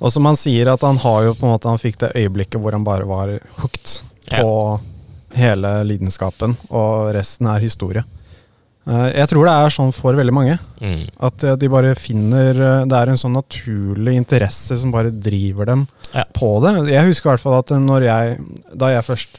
Og 0.00 0.12
som 0.12 0.24
han 0.26 0.36
sier, 0.38 0.68
at 0.70 0.82
han 0.86 0.96
har 1.02 1.22
jo 1.24 1.32
på 1.34 1.42
en 1.46 1.50
måte 1.56 1.66
Han 1.68 1.78
fikk 1.82 1.96
det 1.98 2.12
øyeblikket 2.14 2.60
hvor 2.62 2.70
han 2.72 2.84
bare 2.86 3.04
var 3.08 3.38
hooked 3.58 4.00
Ja. 4.30 4.42
på 4.42 4.80
hele 5.34 5.82
lidenskapen, 5.84 6.56
og 6.70 7.14
resten 7.14 7.46
er 7.50 7.58
historie. 7.60 8.04
Eh, 8.86 9.08
Jeg 9.18 9.28
tror 9.28 9.44
det 9.44 9.54
er 9.54 9.68
sånn 9.74 9.92
for 9.92 10.14
veldig 10.14 10.32
mange. 10.32 10.58
Mm. 10.80 11.02
At 11.20 11.44
eh, 11.44 11.56
de 11.56 11.68
bare 11.68 11.94
finner 11.98 12.50
eh, 12.54 12.84
Det 12.86 12.96
er 12.96 13.08
en 13.10 13.16
sånn 13.20 13.34
naturlig 13.36 14.14
interesse 14.16 14.78
som 14.78 14.92
bare 14.94 15.10
driver 15.10 15.66
dem 15.66 15.86
Ja. 16.14 16.24
på 16.32 16.60
det. 16.62 16.90
Jeg 16.92 17.04
husker 17.10 17.28
i 17.28 17.32
hvert 17.34 17.40
fall 17.42 17.58
at 17.58 17.66
når 17.82 18.02
jeg 18.06 18.38
Da 18.78 18.92
jeg 18.94 19.04
først 19.04 19.38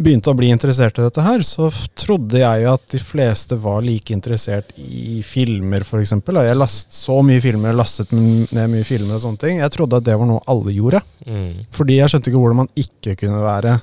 begynte 0.00 0.30
å 0.32 0.36
bli 0.36 0.48
interessert 0.52 0.96
i 0.98 1.02
dette 1.04 1.22
her, 1.24 1.42
så 1.44 1.66
trodde 1.98 2.40
jeg 2.40 2.64
at 2.70 2.84
de 2.94 2.98
fleste 3.02 3.56
var 3.60 3.82
like 3.84 4.12
interessert 4.14 4.70
i 4.78 5.20
filmer, 5.26 5.84
f.eks. 5.84 6.14
Jeg 6.26 6.56
last 6.56 6.92
så 6.96 7.18
mye 7.26 7.42
filmer, 7.44 7.74
lastet 7.76 8.12
ned 8.12 8.70
mye 8.72 8.84
filmer 8.88 9.18
og 9.18 9.24
sånne 9.26 9.38
ting. 9.42 9.58
Jeg 9.60 9.74
trodde 9.76 10.00
at 10.00 10.06
det 10.08 10.16
var 10.18 10.26
noe 10.30 10.40
alle 10.48 10.72
gjorde. 10.72 11.02
Mm. 11.26 11.66
Fordi 11.76 11.98
jeg 12.00 12.08
skjønte 12.12 12.30
ikke 12.32 12.40
hvordan 12.42 12.62
man 12.64 12.72
ikke 12.76 13.16
kunne 13.20 13.42
være 13.44 13.76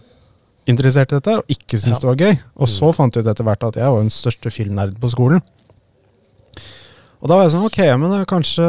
interessert 0.70 1.14
i 1.14 1.18
dette 1.20 1.38
og 1.40 1.54
ikke 1.54 1.78
synes 1.82 1.98
Ja. 1.98 2.02
det 2.02 2.10
var 2.12 2.20
gøy. 2.26 2.40
Og 2.58 2.68
så 2.68 2.90
Mm. 2.90 2.94
fant 2.98 3.16
jeg 3.16 3.24
ut 3.26 3.30
etter 3.32 3.44
hvert 3.44 3.64
at 3.70 3.76
jeg 3.76 3.92
var 3.92 4.02
den 4.02 4.10
største 4.14 4.52
filmnerd 4.54 5.00
på 5.00 5.10
skolen. 5.10 5.42
Og 7.22 7.28
da 7.28 7.36
var 7.36 7.44
jeg 7.44 7.52
sånn, 7.54 7.66
ok, 7.66 7.80
men 8.00 8.12
er 8.16 8.26
kanskje, 8.26 8.68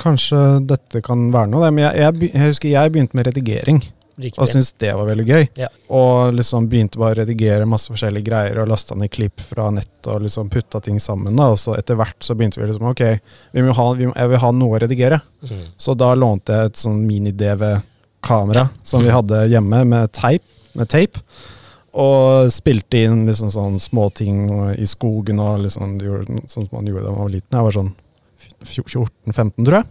kanskje 0.00 0.66
dette 0.66 1.02
kan 1.04 1.30
være 1.30 1.50
noe. 1.52 1.70
Men 1.70 1.84
jeg, 1.84 1.96
jeg, 2.02 2.32
jeg 2.32 2.46
husker 2.48 2.68
jeg 2.72 2.92
begynte 2.92 3.14
med 3.14 3.26
redigering 3.30 3.82
og 4.18 4.48
syntes 4.48 4.72
det 4.82 4.92
var 4.96 5.08
veldig 5.08 5.24
gøy. 5.26 5.46
Ja. 5.60 5.68
Og 5.94 6.34
liksom 6.36 6.68
begynte 6.70 7.00
bare 7.00 7.16
å 7.16 7.20
redigere 7.22 7.68
masse 7.68 7.92
forskjellige 7.92 8.26
greier 8.26 8.60
og 8.62 8.68
lasta 8.70 8.96
ned 8.98 9.12
klipp 9.14 9.40
fra 9.40 9.70
nettet 9.74 10.10
og 10.12 10.24
liksom 10.26 10.50
putta 10.52 10.80
ting 10.84 11.00
sammen. 11.00 11.36
da, 11.36 11.50
Og 11.54 11.58
så 11.60 11.76
etter 11.78 11.98
hvert 12.00 12.18
så 12.24 12.36
begynte 12.38 12.60
vi 12.60 12.68
liksom 12.70 12.90
ok, 12.90 13.04
vi 13.52 13.64
må 13.64 13.76
ha, 13.78 13.88
vi 13.98 14.10
må, 14.10 14.16
jeg 14.16 14.34
vil 14.34 14.44
ha 14.44 14.52
noe 14.56 14.76
å 14.76 14.82
redigere. 14.84 15.22
Mm. 15.48 15.64
Så 15.76 15.96
da 15.98 16.12
lånte 16.18 16.58
jeg 16.58 16.72
et 16.72 16.84
sånn 16.84 17.00
mini-DV-kamera 17.06 18.68
som 18.82 19.04
vi 19.04 19.14
hadde 19.14 19.46
hjemme 19.52 19.84
med 19.88 20.12
teip. 20.16 20.44
Med 20.72 20.88
tape 20.88 21.20
og 21.92 22.48
spilte 22.52 23.02
inn 23.04 23.26
liksom 23.28 23.50
sånn 23.52 23.74
småting 23.80 24.46
i 24.80 24.86
skogen 24.88 25.40
og 25.44 25.66
liksom 25.66 25.98
gjorde, 26.00 26.38
sånn 26.48 26.64
som 26.64 26.78
man 26.78 26.88
gjorde 26.88 27.04
da 27.04 27.12
man 27.12 27.26
var 27.26 27.34
liten. 27.34 27.58
Jeg 27.58 27.66
var 27.66 27.76
sånn 27.76 27.90
14-15, 28.64 29.66
tror 29.66 29.76
jeg. 29.76 29.90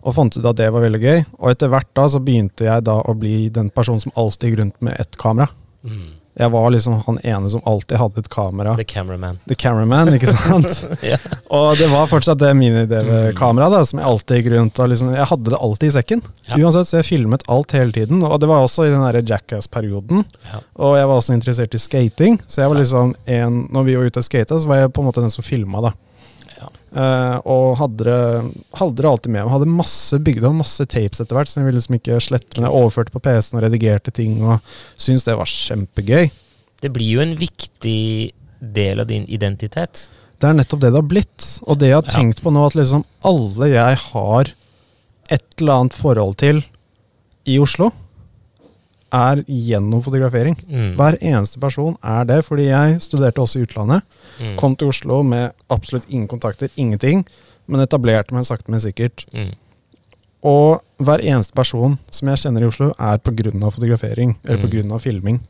Og 0.00 0.16
fant 0.16 0.36
ut 0.36 0.46
at 0.46 0.56
det 0.60 0.70
var 0.72 0.84
veldig 0.86 1.02
gøy. 1.02 1.24
Og 1.40 1.50
etter 1.52 1.72
hvert 1.72 1.90
da 1.96 2.06
så 2.08 2.22
begynte 2.24 2.68
jeg 2.68 2.86
da 2.86 3.00
å 3.02 3.16
bli 3.18 3.48
den 3.52 3.68
personen 3.74 4.00
som 4.02 4.14
alltid 4.18 4.50
gikk 4.50 4.62
rundt 4.62 4.80
med 4.86 4.96
ett 5.02 5.18
kamera. 5.20 5.50
Mm. 5.84 6.20
Jeg 6.40 6.48
var 6.54 6.70
liksom 6.70 6.94
han 7.06 7.18
ene 7.26 7.50
som 7.50 7.60
alltid 7.68 7.98
hadde 7.98 8.22
et 8.22 8.28
kamera. 8.32 8.76
The 8.78 8.84
cameraman. 8.84 9.38
The 9.50 9.56
cameraman, 9.58 10.12
ikke 10.14 10.30
sant? 10.36 10.84
yeah. 11.02 11.20
Og 11.52 11.74
det 11.76 11.88
var 11.90 12.06
fortsatt 12.08 12.38
det 12.40 12.52
mini-DV-kameraet 12.56 13.74
da, 13.74 13.80
som 13.84 14.00
jeg 14.00 14.08
alltid 14.08 14.38
gikk 14.40 14.52
rundt 14.54 14.80
og 14.80 14.92
liksom, 14.92 15.10
Jeg 15.18 15.28
hadde 15.32 15.52
det 15.52 15.58
alltid 15.60 15.90
i 15.90 15.94
sekken. 15.98 16.22
Ja. 16.46 16.60
Uansett, 16.62 16.88
så 16.88 17.00
jeg 17.00 17.08
filmet 17.10 17.44
alt 17.50 17.74
hele 17.76 17.92
tiden. 17.92 18.22
Og 18.24 18.38
det 18.40 18.48
var 18.48 18.64
også 18.64 18.86
i 18.86 18.92
den 18.94 19.26
Jackass-perioden. 19.26 20.22
Ja. 20.52 20.62
Og 20.80 20.96
jeg 21.00 21.10
var 21.10 21.20
også 21.20 21.36
interessert 21.36 21.74
i 21.76 21.82
skating, 21.82 22.38
så 22.46 22.62
jeg 22.62 22.72
var 22.72 22.80
liksom 22.80 23.12
en 23.26 23.66
Når 23.74 23.84
vi 23.90 23.98
var 23.98 24.08
ute 24.08 24.22
og 24.22 24.26
skata, 24.30 24.56
så 24.60 24.70
var 24.70 24.84
jeg 24.84 24.94
på 24.94 25.02
en 25.02 25.10
måte 25.10 25.24
den 25.24 25.34
som 25.34 25.44
filma, 25.44 25.82
da. 25.90 25.92
Eh, 26.90 27.36
og 27.46 27.76
hadde 27.78 28.06
det, 28.06 28.54
hadde 28.74 28.98
det 28.98 29.10
alltid 29.10 29.32
med 29.32 29.44
meg. 29.44 29.52
Hadde 29.54 29.70
masse 29.70 30.18
bygd 30.26 30.46
og 30.48 30.56
masse 30.58 30.86
tapes 30.90 31.22
etter 31.22 31.38
hvert, 31.38 31.50
som 31.50 31.62
jeg 31.62 31.70
ville 31.70 31.78
liksom 31.78 31.98
ikke 32.00 32.20
slette. 32.24 32.56
Men 32.56 32.66
jeg 32.66 32.78
overførte 32.82 33.14
på 33.14 33.22
PC-en 33.22 33.60
og 33.60 33.66
redigerte 33.66 34.14
ting, 34.14 34.40
og 34.42 34.58
syntes 34.96 35.28
det 35.28 35.38
var 35.38 35.50
kjempegøy. 35.50 36.30
Det 36.80 36.92
blir 36.94 37.14
jo 37.18 37.22
en 37.22 37.36
viktig 37.38 38.00
del 38.60 39.02
av 39.02 39.08
din 39.10 39.26
identitet. 39.30 40.08
Det 40.40 40.48
er 40.48 40.56
nettopp 40.56 40.82
det 40.82 40.90
det 40.90 41.00
har 41.02 41.08
blitt. 41.08 41.48
Og 41.68 41.78
det 41.80 41.92
jeg 41.92 42.00
har 42.00 42.10
tenkt 42.10 42.42
på 42.42 42.52
nå, 42.54 42.64
at 42.66 42.78
liksom 42.78 43.04
alle 43.28 43.70
jeg 43.74 44.02
har 44.10 44.54
et 45.30 45.46
eller 45.60 45.82
annet 45.84 45.96
forhold 45.96 46.38
til 46.40 46.62
i 47.48 47.58
Oslo, 47.62 47.90
er 49.12 49.42
gjennom 49.48 50.02
fotografering. 50.02 50.56
Mm. 50.68 50.96
Hver 50.96 51.18
eneste 51.20 51.58
person 51.60 51.96
er 52.02 52.24
det, 52.24 52.44
fordi 52.46 52.66
jeg 52.68 53.00
studerte 53.00 53.42
også 53.42 53.58
i 53.60 53.64
utlandet. 53.66 54.02
Mm. 54.40 54.56
Kom 54.56 54.76
til 54.76 54.88
Oslo 54.88 55.22
med 55.22 55.52
absolutt 55.70 56.06
ingen 56.08 56.28
kontakter, 56.28 56.70
ingenting, 56.76 57.24
men 57.66 57.80
etablerte 57.80 58.32
meg 58.34 58.44
sakte, 58.44 58.70
men 58.70 58.80
sikkert. 58.80 59.24
Mm. 59.34 59.52
Og 60.42 60.80
hver 61.04 61.20
eneste 61.20 61.52
person 61.56 61.98
som 62.10 62.28
jeg 62.32 62.40
kjenner 62.44 62.64
i 62.64 62.68
Oslo, 62.70 62.92
er 62.98 63.18
pga. 63.18 63.70
fotografering, 63.70 64.36
eller 64.44 64.58
Mm. 64.64 64.70
pga. 64.70 64.98
filming. 65.00 65.40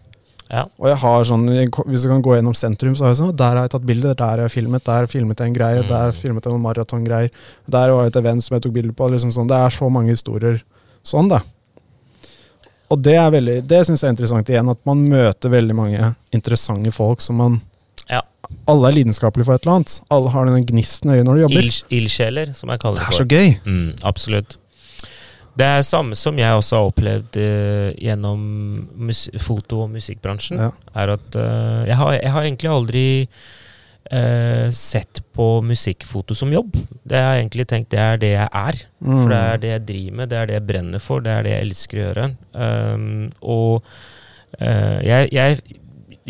Ja. 0.51 0.65
Og 0.81 0.89
jeg 0.89 0.97
har 0.97 1.23
sånn, 1.25 1.47
hvis 1.87 2.03
du 2.03 2.09
kan 2.09 2.23
gå 2.23 2.35
gjennom 2.35 2.55
sentrum, 2.57 2.97
så 2.97 3.05
har 3.05 3.15
jeg 3.15 3.19
sånn 3.19 3.37
Der 3.37 3.55
har 3.55 3.63
jeg 3.69 3.71
tatt 3.71 3.87
bilder, 3.87 4.15
der 4.17 4.25
har 4.27 4.49
jeg 4.49 4.51
filmet, 4.51 4.83
der 4.85 5.07
filmet 5.07 5.39
jeg 5.39 5.47
en 5.47 5.55
greie, 5.55 5.83
Mm. 5.83 5.89
der 5.89 6.11
filmet 6.13 6.43
jeg 6.45 6.53
noen 6.53 6.63
maratongreier. 6.63 7.31
Der 7.69 7.93
var 7.93 8.07
et 8.07 8.17
event 8.17 8.43
som 8.43 8.57
jeg 8.57 8.63
tok 8.63 8.73
bilder 8.73 8.93
på. 8.93 9.09
Liksom 9.11 9.31
sånn. 9.31 9.47
Det 9.47 9.55
er 9.57 9.69
så 9.71 9.89
mange 9.89 10.09
historier 10.11 10.61
sånn, 11.05 11.29
da. 11.29 11.41
Og 12.91 12.99
det 13.07 13.15
er 13.15 13.29
veldig, 13.31 13.57
det 13.71 13.85
syns 13.87 14.03
jeg 14.03 14.09
er 14.11 14.15
interessant 14.17 14.49
igjen, 14.51 14.71
at 14.73 14.81
man 14.89 15.03
møter 15.09 15.53
veldig 15.53 15.77
mange 15.79 16.15
interessante 16.35 16.91
folk 16.95 17.21
som 17.23 17.37
man 17.39 17.61
Ja. 18.11 18.23
Alle 18.67 18.89
er 18.89 18.97
lidenskapelige 18.97 19.47
for 19.47 19.55
et 19.55 19.63
eller 19.67 19.77
annet. 19.79 20.01
Alle 20.11 20.31
har 20.35 20.45
den 20.49 20.65
gnisten 20.67 21.11
i 21.13 21.19
øyet 21.21 21.25
når 21.29 21.35
de 21.39 21.43
jobber. 21.45 21.63
Ilds- 21.63 21.85
Ildsjeler, 21.95 22.53
som 22.59 22.69
jeg 22.75 22.81
kaller 22.83 22.99
Det 22.99 23.07
det 23.07 23.07
er 23.07 23.13
for. 23.13 23.23
så 23.23 23.29
gøy. 23.31 23.61
Mm, 23.65 23.93
absolutt. 24.03 24.57
Det 25.61 25.67
er 25.67 25.83
samme 25.83 26.15
som 26.17 26.39
jeg 26.39 26.51
også 26.57 26.77
har 26.79 26.89
opplevd 26.91 27.37
uh, 27.37 27.93
gjennom 28.01 28.43
foto- 29.39 29.83
og 29.85 29.91
musikkbransjen. 29.91 30.59
Ja. 30.59 30.71
Er 30.97 31.13
at 31.15 31.37
uh, 31.37 31.87
jeg, 31.87 31.97
har, 31.97 32.13
jeg 32.19 32.33
har 32.33 32.43
egentlig 32.43 32.71
aldri 32.71 33.05
eh, 34.11 34.71
sett 34.71 35.23
på 35.33 35.49
musikkfoto 35.63 36.35
som 36.35 36.53
jobb. 36.53 36.77
Det 37.03 37.19
har 37.19 37.35
jeg 37.35 37.45
egentlig 37.45 37.67
tenkt 37.71 37.93
det 37.95 38.01
er 38.03 38.21
det 38.21 38.33
jeg 38.35 38.49
er. 38.49 38.81
Mm. 39.01 39.13
For 39.17 39.33
det 39.33 39.43
er 39.43 39.61
det 39.63 39.75
jeg 39.75 39.85
driver 39.91 40.17
med, 40.21 40.31
det 40.31 40.39
er 40.39 40.49
det 40.49 40.57
jeg 40.59 40.67
brenner 40.71 41.05
for, 41.05 41.25
det 41.25 41.35
er 41.35 41.47
det 41.47 41.55
jeg 41.55 41.69
elsker 41.69 42.01
å 42.01 42.07
gjøre. 42.07 42.31
Um, 42.55 43.29
og 43.41 43.93
uh, 44.61 44.99
jeg, 45.07 45.31
jeg, 45.33 45.79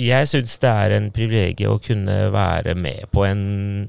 jeg 0.01 0.31
syns 0.31 0.59
det 0.63 0.75
er 0.85 0.97
en 0.97 1.09
privilegium 1.15 1.77
å 1.77 1.83
kunne 1.83 2.19
være 2.35 2.77
med 2.79 3.09
på 3.15 3.25
en 3.27 3.43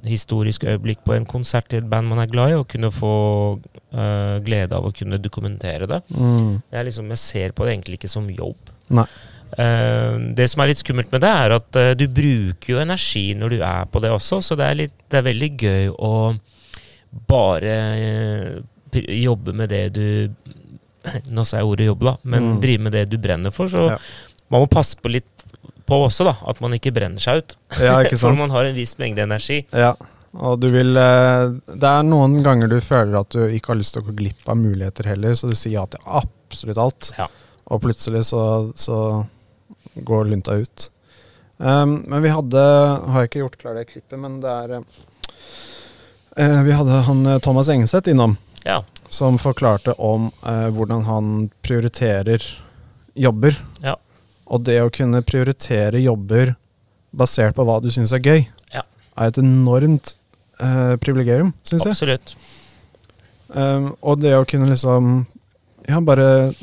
historisk 0.08 0.66
øyeblikk 0.68 1.04
på 1.06 1.16
en 1.16 1.28
konsert 1.30 1.70
til 1.72 1.84
et 1.84 1.92
band 1.92 2.10
man 2.12 2.24
er 2.24 2.32
glad 2.32 2.56
i, 2.56 2.60
og 2.60 2.70
kunne 2.72 2.94
få 2.96 3.16
uh, 3.60 4.38
glede 4.46 4.78
av 4.78 4.88
å 4.88 4.96
kunne 4.96 5.22
dokumentere 5.22 5.90
det. 5.92 6.02
Mm. 6.16 6.62
Er 6.72 6.88
liksom, 6.88 7.12
Jeg 7.14 7.26
ser 7.26 7.56
på 7.56 7.68
det 7.68 7.76
egentlig 7.76 8.02
ikke 8.02 8.16
som 8.16 8.30
jobb. 8.32 8.74
Nei. 8.92 9.08
Eh, 9.58 10.18
det 10.38 10.46
som 10.52 10.62
er 10.64 10.70
litt 10.72 10.80
skummelt 10.84 11.12
med 11.12 11.22
det, 11.26 11.30
er 11.32 11.56
at 11.58 11.76
eh, 11.82 11.94
du 12.00 12.06
bruker 12.08 12.76
jo 12.76 12.80
energi 12.80 13.34
når 13.36 13.50
du 13.58 13.60
er 13.68 13.86
på 13.92 14.00
det 14.04 14.12
også, 14.16 14.40
så 14.46 14.56
det 14.60 14.68
er, 14.70 14.78
litt, 14.86 14.94
det 15.12 15.20
er 15.20 15.28
veldig 15.28 15.50
gøy 15.60 15.90
å 15.98 16.12
bare 17.28 17.74
eh, 18.00 19.02
jobbe 19.22 19.54
med 19.56 19.70
det 19.74 19.84
du 19.96 20.06
Nå 21.36 21.44
sa 21.48 21.58
jeg 21.60 21.66
ordet 21.68 21.88
jobbe, 21.90 22.06
da, 22.12 22.16
men 22.30 22.44
Mm. 22.52 22.58
drive 22.62 22.82
med 22.86 22.94
det 22.94 23.06
du 23.10 23.18
brenner 23.18 23.52
for. 23.52 23.66
Så 23.68 23.88
Ja. 23.90 23.98
man 24.54 24.62
må 24.62 24.68
passe 24.70 24.96
på 25.02 25.10
litt 25.10 25.26
på 25.90 25.98
også, 26.06 26.24
da, 26.30 26.36
at 26.48 26.62
man 26.62 26.72
ikke 26.78 26.94
brenner 26.94 27.20
seg 27.20 27.42
ut. 27.42 27.56
Ja, 27.82 27.98
ikke 28.06 28.16
sant? 28.22 28.22
for 28.30 28.36
man 28.38 28.52
har 28.54 28.66
en 28.70 28.76
viss 28.78 28.94
mengde 29.02 29.24
energi. 29.26 29.66
Ja, 29.74 29.96
og 30.38 30.60
du 30.62 30.70
vil 30.72 30.94
Det 30.94 31.90
er 31.90 32.04
noen 32.08 32.38
ganger 32.46 32.70
du 32.72 32.78
føler 32.80 33.18
at 33.20 33.30
du 33.34 33.42
ikke 33.50 33.74
har 33.74 33.80
lyst 33.82 33.94
til 33.98 34.04
å 34.04 34.08
gå 34.08 34.16
glipp 34.22 34.48
av 34.48 34.56
muligheter 34.62 35.10
heller, 35.12 35.34
så 35.36 35.50
du 35.50 35.56
sier 35.58 35.74
ja 35.82 35.86
til 35.92 36.00
absolutt 36.06 36.78
alt. 36.78 37.12
Ja. 37.18 37.28
Og 37.72 37.82
plutselig 37.82 38.24
så, 38.30 38.72
så 38.76 39.26
går 39.96 40.26
lunta 40.32 40.54
ut. 40.62 40.90
Um, 41.58 42.00
men 42.10 42.24
vi 42.24 42.30
hadde 42.34 42.58
Har 42.58 43.20
jeg 43.22 43.28
ikke 43.30 43.42
gjort 43.44 43.58
klar 43.62 43.76
det 43.78 43.84
klippet, 43.92 44.18
men 44.18 44.40
det 44.42 44.50
er 44.50 44.72
eh, 46.38 46.62
Vi 46.66 46.72
hadde 46.74 47.02
han 47.06 47.26
eh, 47.30 47.40
Thomas 47.40 47.70
Engeseth 47.70 48.10
innom, 48.10 48.38
Ja. 48.66 48.84
som 49.10 49.38
forklarte 49.38 49.94
om 49.98 50.32
uh, 50.46 50.70
hvordan 50.74 51.04
han 51.06 51.50
prioriterer 51.62 52.42
jobber. 53.14 53.58
Ja. 53.84 53.96
Og 54.48 54.64
det 54.66 54.80
å 54.82 54.90
kunne 54.94 55.22
prioritere 55.22 56.00
jobber 56.02 56.56
basert 57.12 57.56
på 57.58 57.66
hva 57.68 57.80
du 57.84 57.90
syns 57.92 58.14
er 58.16 58.20
gøy, 58.24 58.48
Ja. 58.74 58.82
er 59.18 59.28
et 59.28 59.38
enormt 59.38 60.16
uh, 60.62 60.96
privilegium, 60.98 61.54
syns 61.64 61.86
jeg. 61.86 61.92
Absolutt. 61.92 62.36
Um, 63.52 63.92
og 64.02 64.22
det 64.24 64.32
å 64.38 64.46
kunne 64.48 64.70
liksom 64.72 65.26
Ja, 65.90 66.00
bare 66.00 66.54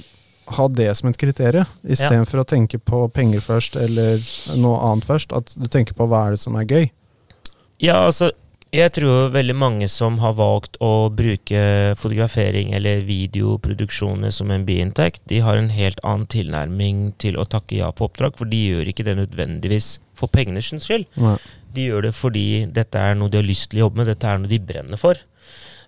ha 0.56 0.66
det 0.72 0.90
som 0.98 1.10
et 1.10 1.18
kriterium, 1.20 1.68
istedenfor 1.84 2.30
for 2.30 2.42
å 2.42 2.48
tenke 2.48 2.80
på 2.80 3.04
penger 3.14 3.44
først 3.44 3.78
eller 3.80 4.22
noe 4.56 4.80
annet 4.90 5.08
først. 5.08 5.32
At 5.36 5.54
du 5.56 5.68
tenker 5.70 5.96
på 5.98 6.08
hva 6.08 6.26
er 6.26 6.36
det 6.36 6.42
som 6.42 6.58
er 6.58 6.68
gøy. 6.68 6.90
Ja, 7.78 8.00
altså 8.08 8.32
jeg 8.68 8.92
tror 8.92 9.30
veldig 9.32 9.54
mange 9.56 9.86
som 9.88 10.18
har 10.20 10.34
valgt 10.36 10.74
å 10.84 11.08
bruke 11.08 11.60
fotografering 11.96 12.74
eller 12.76 13.00
videoproduksjoner 13.06 14.32
som 14.34 14.52
en 14.52 14.66
biinntekt, 14.68 15.22
de 15.30 15.40
har 15.40 15.56
en 15.56 15.70
helt 15.72 16.02
annen 16.04 16.28
tilnærming 16.28 17.14
til 17.22 17.38
å 17.40 17.46
takke 17.48 17.78
ja 17.78 17.88
på 17.96 18.10
oppdrag, 18.10 18.36
for 18.36 18.50
de 18.50 18.60
gjør 18.74 18.90
ikke 18.92 19.06
det 19.08 19.16
nødvendigvis 19.22 19.94
for 20.18 20.28
pengenes 20.28 20.68
skyld. 20.68 21.08
Nei. 21.16 21.38
De 21.72 21.88
gjør 21.88 22.08
det 22.08 22.14
fordi 22.16 22.46
dette 22.76 23.00
er 23.00 23.16
noe 23.16 23.32
de 23.32 23.40
har 23.40 23.48
lyst 23.48 23.70
til 23.70 23.80
å 23.80 23.86
jobbe 23.86 24.02
med, 24.02 24.10
dette 24.12 24.28
er 24.28 24.42
noe 24.42 24.52
de 24.52 24.60
brenner 24.60 25.00
for. 25.00 25.16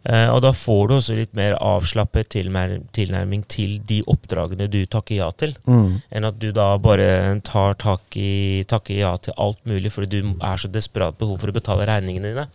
Eh, 0.09 0.31
og 0.33 0.39
da 0.41 0.49
får 0.57 0.87
du 0.89 0.95
også 0.97 1.15
litt 1.19 1.35
mer 1.37 1.59
avslappet 1.61 2.31
tilnærming 2.33 3.43
til 3.53 3.75
de 3.85 3.99
oppdragene 4.09 4.65
du 4.73 4.79
takker 4.89 5.19
ja 5.19 5.27
til 5.37 5.53
Mm. 5.69 6.01
enn 6.11 6.25
at 6.25 6.39
du 6.41 6.51
da 6.57 6.79
bare 6.79 7.39
tar 7.45 7.75
tak 7.75 8.17
i, 8.17 8.65
takker 8.67 8.97
ja 8.97 9.17
til 9.19 9.35
alt 9.37 9.61
mulig 9.69 9.93
fordi 9.93 10.09
du 10.23 10.31
er 10.41 10.57
så 10.57 10.71
desperat 10.73 11.19
behov 11.19 11.39
for 11.41 11.49
å 11.53 11.53
betale 11.53 11.85
regningene 11.87 12.33
dine. 12.33 12.47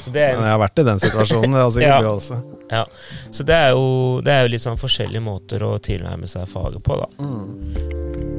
Så 0.00 0.10
det 0.12 0.30
Men 0.36 0.46
jeg 0.48 0.54
har 0.56 0.62
vært 0.64 0.78
i 0.80 0.86
den 0.88 0.98
situasjonen. 1.04 1.70
Sikkert 1.70 1.82
Ja. 2.04 2.14
også. 2.14 2.40
ja. 2.70 2.84
så 3.30 3.44
det 3.44 3.54
er, 3.54 3.70
jo, 3.76 4.20
det 4.24 4.32
er 4.32 4.42
jo 4.46 4.52
litt 4.54 4.64
sånn 4.64 4.80
forskjellige 4.80 5.20
måter 5.22 5.60
å 5.62 5.76
tilnærme 5.78 6.26
seg 6.26 6.48
faget 6.48 6.82
på, 6.82 6.96
da. 6.96 7.06
Mm. 7.20 8.33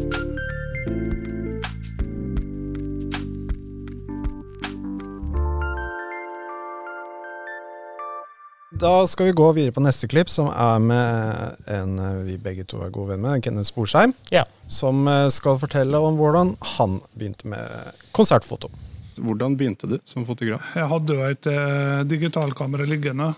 Da 8.79 9.07
skal 9.07 9.25
vi 9.25 9.31
gå 9.31 9.51
videre 9.55 9.71
på 9.71 9.79
neste 9.83 10.07
klipp, 10.11 10.27
som 10.29 10.49
er 10.51 10.81
med 10.83 11.69
en 11.71 11.93
eh, 11.99 12.17
vi 12.27 12.33
begge 12.41 12.65
to 12.67 12.81
er 12.83 12.91
gode 12.91 13.13
venner 13.13 13.37
med, 13.37 13.43
Kenneth 13.45 13.69
Sporsheim. 13.69 14.11
Ja. 14.35 14.43
Som 14.67 15.07
eh, 15.07 15.29
skal 15.31 15.55
fortelle 15.61 16.01
om 16.03 16.17
hvordan 16.19 16.51
han 16.75 16.97
begynte 17.15 17.47
med 17.53 17.95
konsertfoto. 18.15 18.67
Hvordan 19.15 19.55
begynte 19.55 19.87
du 19.87 19.95
som 20.03 20.27
fotograf? 20.27 20.73
Jeg 20.75 20.91
hadde 20.91 21.15
jo 21.15 21.23
et 21.29 21.47
eh, 21.47 22.03
digitalkamera 22.11 22.87
liggende. 22.89 23.31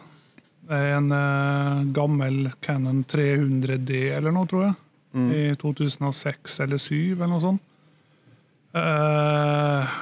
En 0.74 1.14
eh, 1.14 1.86
gammel 1.94 2.50
Canon 2.66 3.06
300D 3.06 4.02
eller 4.18 4.34
noe, 4.34 4.50
tror 4.50 4.68
jeg. 4.72 4.76
I 5.18 5.46
2006 5.58 6.60
eller 6.66 6.82
2007 6.82 7.14
eller 7.14 7.30
noe 7.32 7.46
sånt. 7.46 7.62
Eh, 8.78 9.98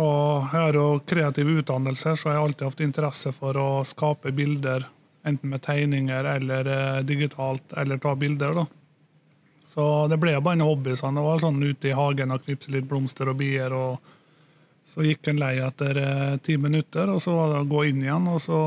og 0.00 0.46
jeg 0.48 0.56
har 0.56 0.76
jo 0.78 0.86
kreativ 1.04 1.50
utdannelse, 1.58 2.14
så 2.16 2.30
jeg 2.30 2.38
har 2.38 2.46
alltid 2.46 2.68
hatt 2.70 2.84
interesse 2.84 3.32
for 3.36 3.58
å 3.60 3.68
skape 3.84 4.32
bilder 4.32 4.86
enten 5.28 5.52
med 5.52 5.62
tegninger 5.62 6.24
eller 6.24 6.70
eh, 6.72 7.02
digitalt, 7.06 7.74
eller 7.76 8.00
ta 8.00 8.14
bilder. 8.16 8.62
da. 8.62 8.66
Så 9.66 9.84
det 10.08 10.18
ble 10.20 10.34
bare 10.40 10.58
en 10.58 10.66
hobby. 10.66 10.96
sånn. 10.96 11.14
Det 11.16 11.24
var 11.24 11.40
sånn 11.40 11.62
ute 11.62 11.88
i 11.88 11.96
hagen 11.96 12.32
og 12.34 12.44
knipse 12.44 12.72
litt 12.72 12.88
blomster 12.88 13.30
og 13.30 13.38
bier. 13.40 13.72
og 13.72 14.00
Så 14.84 15.04
gikk 15.06 15.28
en 15.28 15.40
lei 15.40 15.54
etter 15.62 16.00
eh, 16.00 16.38
ti 16.44 16.56
minutter, 16.56 17.12
og 17.12 17.22
så 17.22 17.36
var 17.36 17.52
det 17.52 17.60
å 17.62 17.70
gå 17.70 17.84
inn 17.90 18.02
igjen. 18.02 18.26
Og 18.32 18.40
så 18.42 18.62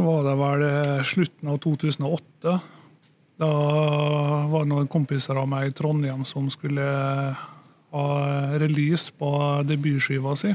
var 0.00 0.24
det 0.26 0.38
vel 0.40 0.64
eh, 0.70 1.04
slutten 1.04 1.52
av 1.52 1.60
2008. 1.66 2.56
Da 3.36 3.50
var 4.48 4.64
det 4.64 4.70
noen 4.72 4.88
kompiser 4.88 5.36
av 5.36 5.50
meg 5.50 5.68
i 5.68 5.76
Trondheim 5.76 6.24
som 6.24 6.48
skulle 6.50 6.86
ha 7.96 8.58
release 8.60 9.12
på 9.16 9.30
debutskiva 9.66 10.34
si. 10.38 10.52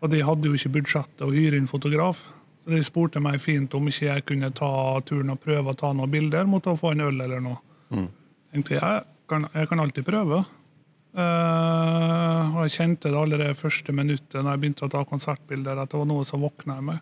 Og 0.00 0.12
de 0.12 0.22
hadde 0.24 0.48
jo 0.48 0.56
ikke 0.56 0.74
budsjettet 0.78 1.24
å 1.26 1.32
hyre 1.34 1.58
inn 1.60 1.68
fotograf. 1.70 2.22
Så 2.60 2.72
de 2.72 2.80
spurte 2.84 3.20
meg 3.24 3.40
fint 3.40 3.72
om 3.76 3.88
ikke 3.88 4.06
jeg 4.06 4.26
kunne 4.28 4.52
ta 4.56 4.72
turen 5.06 5.32
og 5.32 5.40
prøve 5.42 5.72
å 5.72 5.78
ta 5.78 5.92
noen 5.96 6.12
bilder 6.12 6.48
mot 6.48 6.66
å 6.68 6.76
få 6.80 6.94
en 6.94 7.04
øl 7.08 7.20
eller 7.20 7.44
noe. 7.44 7.60
Mm. 7.90 8.08
tenkte 8.52 8.76
jeg 8.76 9.04
kan, 9.30 9.46
jeg 9.54 9.68
kan 9.70 9.80
alltid 9.82 10.06
prøve. 10.06 10.42
Uh, 11.10 12.54
og 12.54 12.60
jeg 12.68 12.74
kjente 12.76 13.10
det 13.10 13.18
allerede 13.18 13.58
første 13.58 13.92
minuttet 13.94 14.36
når 14.38 14.52
jeg 14.52 14.62
begynte 14.62 14.86
å 14.86 14.92
ta 14.92 15.00
konsertbilder, 15.08 15.80
at 15.80 15.90
det 15.90 15.98
var 15.98 16.06
noe 16.06 16.26
som 16.28 16.42
våkna 16.44 16.78
i 16.78 16.84
meg. 16.92 17.00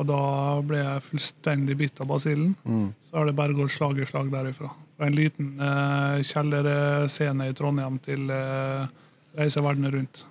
Og 0.00 0.08
da 0.08 0.22
ble 0.64 0.80
jeg 0.80 1.04
fullstendig 1.10 1.76
bitt 1.78 2.00
av 2.02 2.08
basillen. 2.10 2.56
Mm. 2.64 2.88
Så 3.04 3.18
har 3.18 3.28
det 3.28 3.36
bare 3.38 3.56
gått 3.56 3.74
slag 3.74 4.00
i 4.00 4.08
slag 4.08 4.32
derifra. 4.32 4.72
Fra 4.96 5.08
en 5.08 5.16
liten 5.16 5.54
uh, 5.60 6.18
kjellerscene 6.26 7.48
i 7.50 7.54
Trondheim 7.56 7.98
til 8.04 8.28
uh, 8.30 8.86
reise 9.38 9.62
verden 9.64 9.88
rundt. 9.92 10.26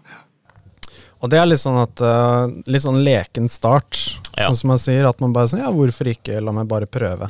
Og 1.21 1.29
det 1.29 1.37
er 1.37 1.49
litt 1.49 1.61
sånn 1.61 1.77
at 1.81 2.01
uh, 2.01 2.47
Litt 2.69 2.83
sånn 2.85 3.01
leken 3.05 3.49
start, 3.51 3.97
Ja. 4.37 4.47
sånn 4.49 4.57
som 4.61 4.73
man 4.73 4.81
sier. 4.81 5.05
At 5.09 5.19
man 5.21 5.33
bare 5.35 5.51
sier 5.51 5.65
ja, 5.65 5.71
hvorfor 5.73 6.09
ikke, 6.13 6.39
la 6.41 6.53
meg 6.55 6.69
bare 6.71 6.89
prøve. 6.89 7.29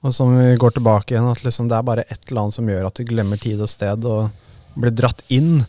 Og 0.00 0.14
som 0.16 0.32
vi 0.32 0.54
går 0.56 0.76
tilbake 0.78 1.12
igjen, 1.14 1.28
at 1.28 1.42
liksom 1.44 1.68
det 1.68 1.76
er 1.76 1.84
bare 1.84 2.04
et 2.08 2.22
eller 2.30 2.46
annet 2.46 2.56
som 2.56 2.68
gjør 2.72 2.86
at 2.88 2.96
du 2.96 3.04
glemmer 3.04 3.40
tid 3.40 3.60
og 3.60 3.68
sted 3.68 4.06
og 4.08 4.30
blir 4.80 4.94
dratt 4.96 5.20
inn. 5.28 5.64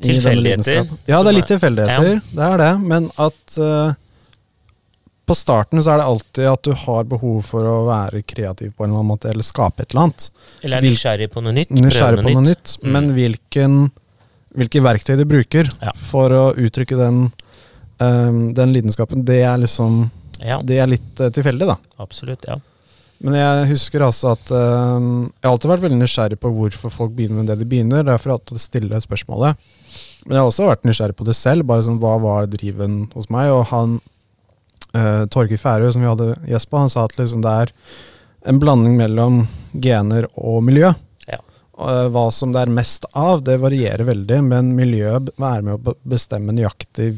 Tilfeldigheter. 0.00 0.86
Ja, 1.08 1.20
det 1.20 1.32
er 1.32 1.36
litt 1.36 1.50
tilfeldigheter, 1.50 2.20
det 2.32 2.46
er 2.46 2.62
det. 2.62 2.70
Men 2.80 3.10
at 3.20 3.58
eh, 3.60 3.96
på 5.26 5.34
starten 5.34 5.82
så 5.82 5.92
er 5.94 6.00
det 6.00 6.06
alltid 6.06 6.46
at 6.52 6.62
du 6.66 6.72
har 6.86 7.06
behov 7.10 7.40
for 7.48 7.66
å 7.66 7.76
være 7.88 8.22
kreativ 8.22 8.72
på 8.76 8.84
en 8.84 8.90
eller 8.92 9.00
annen 9.02 9.10
måte, 9.10 9.30
eller 9.32 9.46
skape 9.46 9.82
et 9.82 9.90
eller 9.94 10.04
annet. 10.06 10.28
Eller 10.62 10.78
er 10.78 10.86
nysgjerrig 10.86 11.28
på 11.34 11.42
noe 11.42 11.56
nytt. 11.56 11.72
Nysgjerrig 11.74 12.22
på 12.22 12.34
noe 12.36 12.44
nytt. 12.46 12.76
Mm. 12.82 12.92
Men 12.94 13.10
hvilken, 13.16 13.74
hvilke 14.54 14.82
verktøy 14.86 15.16
du 15.18 15.24
bruker 15.28 15.68
Ja. 15.82 15.92
for 15.98 16.30
å 16.30 16.44
uttrykke 16.54 16.96
den, 17.00 17.20
um, 17.98 18.40
den 18.54 18.72
lidenskapen, 18.76 19.24
det 19.26 19.42
er 19.42 19.58
liksom 19.58 20.10
Ja, 20.44 20.60
Det 20.62 20.78
er 20.78 20.86
litt 20.86 21.20
uh, 21.20 21.30
tilfeldig, 21.32 21.66
da. 21.66 21.76
absolutt. 21.98 22.44
ja. 22.46 22.58
Men 23.24 23.32
jeg 23.34 23.68
husker 23.70 24.02
altså 24.04 24.34
at 24.36 24.50
um, 24.52 25.32
Jeg 25.40 25.46
har 25.48 25.54
alltid 25.54 25.70
vært 25.70 25.84
veldig 25.86 26.00
nysgjerrig 26.02 26.38
på 26.38 26.50
hvorfor 26.52 26.92
folk 26.92 27.14
begynner 27.16 27.40
med 27.42 27.46
det 27.48 27.58
de 27.62 27.64
begynner. 27.64 28.04
Derfor 28.04 28.30
har 28.30 28.36
jeg 28.38 28.42
alltid 28.44 28.60
stille 28.60 29.00
spørsmålet. 29.00 29.56
Men 30.26 30.34
jeg 30.36 30.42
har 30.42 30.50
også 30.50 30.66
vært 30.68 30.84
nysgjerrig 30.84 31.16
på 31.16 31.24
det 31.24 31.34
selv. 31.38 31.64
Bare 31.66 31.82
sånn, 31.86 31.98
Hva 32.02 32.18
var 32.20 32.46
driven 32.52 33.06
hos 33.14 33.30
meg? 33.32 33.48
Og 33.54 33.64
han 33.72 34.00
uh, 34.96 35.24
Torgeir 35.32 35.60
Færøy, 35.60 35.90
som 35.92 36.04
vi 36.04 36.10
hadde 36.10 36.34
gjest 36.50 36.70
på, 36.70 36.80
han 36.80 36.92
sa 36.92 37.06
at 37.06 37.16
liksom 37.18 37.42
det 37.44 37.54
er 37.64 37.72
en 38.46 38.60
blanding 38.62 38.96
mellom 38.96 39.40
gener 39.72 40.28
og 40.34 40.62
miljø. 40.64 40.92
Ja. 41.26 41.40
Eh, 41.78 42.04
hva 42.14 42.28
som 42.32 42.52
det 42.54 42.62
er 42.62 42.70
mest 42.72 43.08
av, 43.12 43.42
det 43.44 43.58
varierer 43.58 44.06
veldig, 44.06 44.38
men 44.46 44.68
miljøet 44.78 45.32
er 45.34 45.64
med 45.66 45.74
å 45.74 45.96
bestemme 46.06 46.54
nøyaktig 46.54 47.16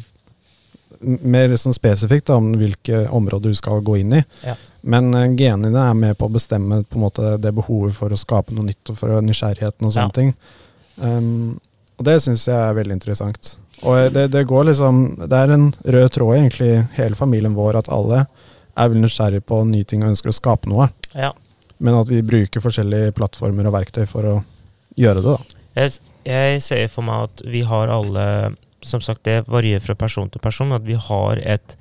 mer 0.98 1.52
sånn 1.60 1.76
spesifikt 1.76 2.26
da, 2.26 2.38
om 2.40 2.48
hvilke 2.58 3.04
områder 3.14 3.52
du 3.52 3.58
skal 3.58 3.84
gå 3.86 4.00
inn 4.00 4.16
i. 4.18 4.22
Ja. 4.42 4.56
Men 4.88 5.12
uh, 5.14 5.28
genene 5.38 5.84
er 5.84 5.94
med 5.94 6.18
på 6.18 6.26
å 6.26 6.34
bestemme 6.34 6.80
på 6.88 6.98
måte 6.98 7.36
det 7.38 7.52
behovet 7.54 7.94
for 7.98 8.10
å 8.10 8.18
skape 8.18 8.56
noe 8.56 8.66
nytt 8.70 8.90
og 8.90 8.98
for 8.98 9.20
nysgjerrigheten 9.22 9.86
og 9.86 9.94
sånne 9.94 10.08
Ja. 10.08 10.16
ting. 10.16 10.34
Um, 10.96 11.60
og 11.98 12.06
det 12.08 12.16
syns 12.24 12.46
jeg 12.48 12.56
er 12.56 12.74
veldig 12.78 12.96
interessant. 12.96 13.56
Og 13.86 14.12
det, 14.12 14.24
det 14.34 14.44
går 14.50 14.70
liksom 14.70 15.02
Det 15.20 15.38
er 15.38 15.52
en 15.54 15.68
rød 15.84 16.08
tråd 16.16 16.34
i 16.34 16.38
egentlig 16.40 16.70
hele 16.96 17.18
familien 17.18 17.54
vår 17.54 17.78
at 17.82 17.90
alle 17.94 18.24
er 18.78 18.90
vel 18.90 19.02
nysgjerrige 19.02 19.44
på 19.46 19.60
nye 19.66 19.86
ting 19.86 20.02
og 20.04 20.12
ønsker 20.12 20.30
å 20.30 20.38
skape 20.38 20.70
noe. 20.70 20.88
ja. 21.14 21.34
Men 21.78 21.94
at 21.94 22.08
vi 22.10 22.24
bruker 22.26 22.62
forskjellige 22.62 23.12
plattformer 23.14 23.68
og 23.70 23.74
verktøy 23.76 24.02
for 24.10 24.26
å 24.26 24.36
gjøre 24.98 25.22
det. 25.22 25.34
da. 25.36 25.58
Jeg, 25.78 25.92
jeg 26.26 26.62
ser 26.64 26.88
for 26.90 27.06
meg 27.06 27.28
at 27.28 27.42
vi 27.46 27.62
har 27.66 27.92
alle 27.92 28.54
Som 28.82 29.02
sagt, 29.02 29.24
det 29.26 29.48
varierer 29.50 29.82
fra 29.82 29.94
person 29.98 30.28
til 30.30 30.42
person. 30.42 30.70
At 30.70 30.84
vi 30.86 30.94
har 30.94 31.40
et, 31.42 31.72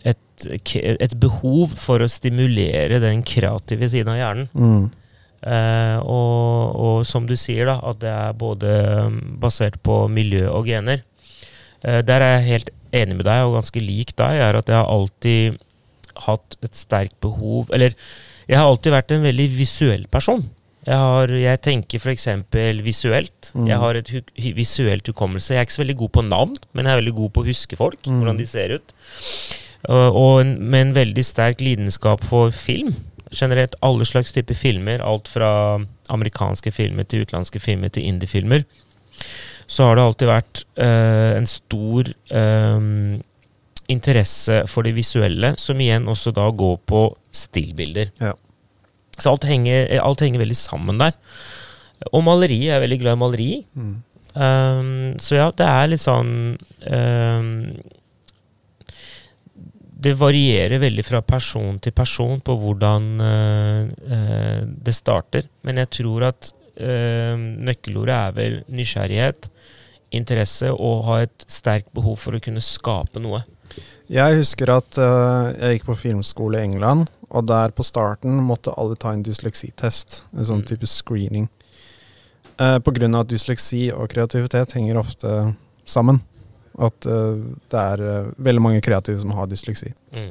et, 0.00 0.46
et 0.48 1.14
behov 1.20 1.74
for 1.76 2.00
å 2.00 2.08
stimulere 2.08 2.96
den 3.02 3.20
kreative 3.20 3.88
siden 3.92 4.08
av 4.14 4.16
hjernen. 4.16 4.48
Mm. 4.56 4.86
Eh, 5.40 5.98
og, 6.04 6.76
og 6.76 7.06
som 7.08 7.24
du 7.28 7.36
sier, 7.40 7.70
da, 7.70 7.78
at 7.90 8.00
det 8.02 8.12
er 8.12 8.36
både 8.36 8.74
um, 9.08 9.16
basert 9.40 9.78
på 9.86 10.02
miljø 10.12 10.46
og 10.52 10.68
gener. 10.68 11.00
Eh, 11.80 12.02
der 12.04 12.20
er 12.24 12.36
jeg 12.36 12.48
helt 12.50 12.70
enig 12.92 13.16
med 13.20 13.26
deg, 13.28 13.46
og 13.46 13.56
ganske 13.56 13.82
lik 13.82 14.14
deg, 14.18 14.40
er 14.44 14.58
at 14.60 14.68
jeg 14.68 14.76
har 14.76 14.90
alltid 14.90 15.60
hatt 16.20 16.56
et 16.66 16.74
sterkt 16.76 17.14
behov 17.22 17.70
Eller 17.72 17.94
jeg 18.50 18.58
har 18.58 18.66
alltid 18.66 18.92
vært 18.92 19.12
en 19.14 19.22
veldig 19.24 19.46
visuell 19.54 20.08
person. 20.10 20.42
Jeg, 20.82 20.96
har, 20.96 21.30
jeg 21.30 21.60
tenker 21.62 22.02
f.eks. 22.02 22.26
visuelt. 22.82 23.50
Mm. 23.54 23.66
Jeg 23.68 23.78
har 23.78 23.98
et 24.00 24.10
hu 24.10 24.20
visuelt 24.56 25.06
hukommelse. 25.06 25.52
Jeg 25.54 25.60
er 25.60 25.68
ikke 25.68 25.76
så 25.76 25.82
veldig 25.84 25.98
god 26.02 26.12
på 26.16 26.24
navn, 26.26 26.56
men 26.72 26.88
jeg 26.88 26.92
er 26.92 27.00
veldig 27.02 27.16
god 27.20 27.34
på 27.36 27.44
å 27.44 27.46
huske 27.46 27.78
folk. 27.78 28.00
Mm. 28.02 28.16
Hvordan 28.18 28.40
de 28.40 28.46
ser 28.50 28.74
ut. 28.74 28.94
Og, 29.86 30.18
og 30.18 30.32
en, 30.42 30.54
med 30.72 30.88
en 30.88 30.94
veldig 30.98 31.24
sterk 31.24 31.62
lidenskap 31.62 32.24
for 32.26 32.50
film. 32.50 32.96
Generelt 33.30 33.76
alle 33.86 34.06
slags 34.08 34.32
typer 34.34 34.58
filmer. 34.58 35.02
Alt 35.06 35.30
fra 35.30 35.78
amerikanske 36.10 36.72
filmer 36.74 37.06
til 37.08 37.24
utenlandske 37.24 37.62
filmer 37.62 37.92
til 37.94 38.06
indiefilmer. 38.10 38.66
Så 39.70 39.86
har 39.86 39.96
det 39.96 40.04
alltid 40.04 40.30
vært 40.30 40.62
eh, 40.82 41.32
en 41.38 41.46
stor 41.46 42.10
eh, 42.34 42.86
interesse 43.90 44.62
for 44.70 44.86
det 44.86 44.96
visuelle, 44.96 45.54
som 45.58 45.80
igjen 45.82 46.08
også 46.10 46.32
da 46.34 46.48
går 46.50 46.78
på 46.90 47.04
stillbilder. 47.34 48.10
Ja. 48.22 48.34
Så 49.20 49.34
alt 49.34 49.46
henger, 49.46 49.90
alt 50.02 50.22
henger 50.24 50.42
veldig 50.42 50.58
sammen 50.58 51.00
der. 51.00 51.16
Og 52.10 52.24
maleri. 52.24 52.64
Jeg 52.66 52.76
er 52.78 52.84
veldig 52.84 53.00
glad 53.02 53.18
i 53.18 53.20
maleri. 53.20 53.50
Mm. 53.76 53.96
Um, 54.30 55.18
så 55.18 55.40
ja, 55.40 55.48
det 55.58 55.66
er 55.66 55.88
litt 55.90 56.02
sånn 56.02 56.54
um, 56.86 57.48
Det 60.00 60.14
varierer 60.16 60.80
veldig 60.80 61.04
fra 61.04 61.20
person 61.20 61.76
til 61.82 61.92
person 61.92 62.40
på 62.40 62.54
hvordan 62.56 63.08
uh, 63.20 64.62
det 64.64 64.94
starter. 64.96 65.44
Men 65.66 65.82
jeg 65.82 65.90
tror 66.00 66.30
at 66.30 66.52
uh, 66.80 67.36
nøkkelordet 67.36 68.16
er 68.16 68.36
vel 68.36 68.60
nysgjerrighet, 68.72 69.50
interesse 70.16 70.70
og 70.72 71.04
ha 71.06 71.20
et 71.26 71.44
sterkt 71.46 71.92
behov 71.94 72.16
for 72.18 72.34
å 72.34 72.42
kunne 72.42 72.64
skape 72.64 73.22
noe. 73.22 73.44
Jeg 74.10 74.40
husker 74.40 74.72
at 74.74 74.98
eh, 74.98 75.50
jeg 75.54 75.76
gikk 75.76 75.84
på 75.86 75.98
filmskole 76.00 76.58
i 76.58 76.66
England, 76.66 77.10
og 77.30 77.46
der 77.46 77.70
på 77.70 77.86
starten 77.86 78.40
måtte 78.42 78.74
alle 78.74 78.96
ta 78.98 79.12
en 79.14 79.22
dysleksitest. 79.22 80.24
En 80.34 80.48
sånn 80.48 80.64
Mm. 80.64 80.66
type 80.66 80.86
screening. 80.86 81.48
Uh, 82.58 82.76
av 82.76 83.20
at 83.20 83.28
dysleksi 83.28 83.92
og 83.92 84.10
kreativitet 84.10 84.72
henger 84.74 84.98
ofte 84.98 85.54
sammen. 85.86 86.20
At 86.80 87.06
uh, 87.06 87.36
det 87.70 87.80
er 87.80 88.02
uh, 88.04 88.30
veldig 88.40 88.62
mange 88.64 88.80
kreative 88.84 89.20
som 89.20 89.34
har 89.36 89.50
dysleksi. 89.50 89.90
Mm. 90.16 90.30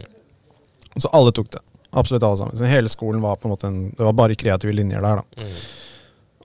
Så 0.99 1.11
alle 1.13 1.31
tok 1.35 1.51
det. 1.53 1.61
Absolutt 1.93 2.23
alle 2.25 2.37
sammen. 2.41 2.57
Så 2.57 2.69
hele 2.69 2.89
skolen 2.89 3.21
var 3.21 3.37
på 3.41 3.47
en 3.47 3.53
måte 3.53 3.67
en, 3.69 3.77
Det 3.97 4.05
var 4.05 4.13
bare 4.17 4.37
kreative 4.37 4.73
linjer 4.73 5.01
der, 5.05 5.21
da. 5.21 5.43
Mm. 5.45 5.59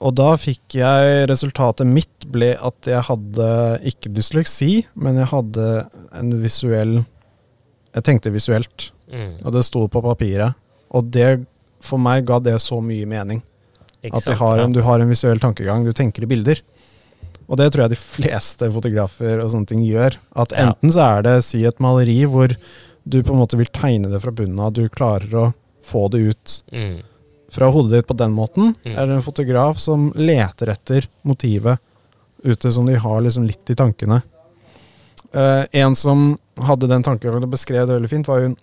Og 0.05 0.15
da 0.19 0.29
fikk 0.41 0.77
jeg 0.81 1.27
Resultatet 1.31 1.87
mitt 1.89 2.27
ble 2.33 2.51
at 2.59 2.89
jeg 2.91 3.05
hadde 3.09 3.49
ikke 3.89 4.11
dysleksi, 4.17 4.71
men 4.99 5.21
jeg 5.21 5.31
hadde 5.31 5.69
en 6.19 6.33
visuell 6.43 6.97
Jeg 7.95 8.07
tenkte 8.11 8.33
visuelt, 8.35 8.91
Mm. 9.15 9.35
og 9.45 9.53
det 9.53 9.61
sto 9.69 9.85
på 9.87 10.01
papiret. 10.03 10.57
Og 10.91 11.11
det 11.13 11.45
for 11.85 12.01
meg 12.01 12.25
ga 12.27 12.39
det 12.41 12.55
så 12.65 12.81
mye 12.83 13.05
mening. 13.07 13.43
Ikke 14.03 14.17
At 14.17 14.25
sant? 14.25 14.39
har 14.41 14.59
en, 14.65 14.73
du 14.73 14.81
har 14.83 14.99
en 15.01 15.09
visuell 15.13 15.39
tankegang, 15.39 15.85
du 15.85 15.93
tenker 15.93 16.25
i 16.25 16.27
bilder. 16.27 16.61
Og 17.49 17.59
det 17.61 17.71
tror 17.73 17.85
jeg 17.85 17.95
de 17.95 18.01
fleste 18.01 18.69
fotografer 18.73 19.43
og 19.43 19.51
sånne 19.53 19.69
ting 19.69 19.83
gjør. 19.85 20.17
At 20.41 20.53
enten 20.57 20.93
så 20.95 21.03
er 21.19 21.23
det 21.27 21.35
si 21.45 21.65
et 21.69 21.81
maleri 21.85 22.23
hvor 22.25 22.55
du 23.05 23.19
på 23.23 23.35
en 23.35 23.41
måte 23.43 23.59
vil 23.61 23.69
tegne 23.69 24.09
det 24.09 24.21
fra 24.23 24.33
bunnen 24.33 24.61
av, 24.65 24.73
du 24.73 24.87
klarer 24.89 25.35
å 25.37 25.49
få 25.85 26.07
det 26.11 26.23
ut 26.31 26.63
Mm. 26.73 27.03
fra 27.53 27.69
hodet 27.71 27.93
ditt 27.99 28.07
på 28.09 28.17
den 28.17 28.33
måten, 28.33 28.75
Mm. 28.85 28.97
eller 28.97 29.15
en 29.15 29.23
fotograf 29.23 29.79
som 29.79 30.11
leter 30.17 30.71
etter 30.73 31.07
motivet 31.23 31.79
ute 32.43 32.73
som 32.73 32.87
de 32.87 32.95
har 32.97 33.21
liksom 33.21 33.47
litt 33.47 33.69
i 33.71 33.75
tankene. 33.75 34.23
Uh, 35.35 35.65
en 35.73 35.95
som 35.95 36.39
hadde 36.61 36.89
den 36.89 37.03
tanken 37.03 37.35
og 37.35 37.51
beskrev 37.51 37.87
det 37.89 37.97
veldig 37.99 38.09
fint, 38.11 38.29
var 38.29 38.41
jo 38.45 38.55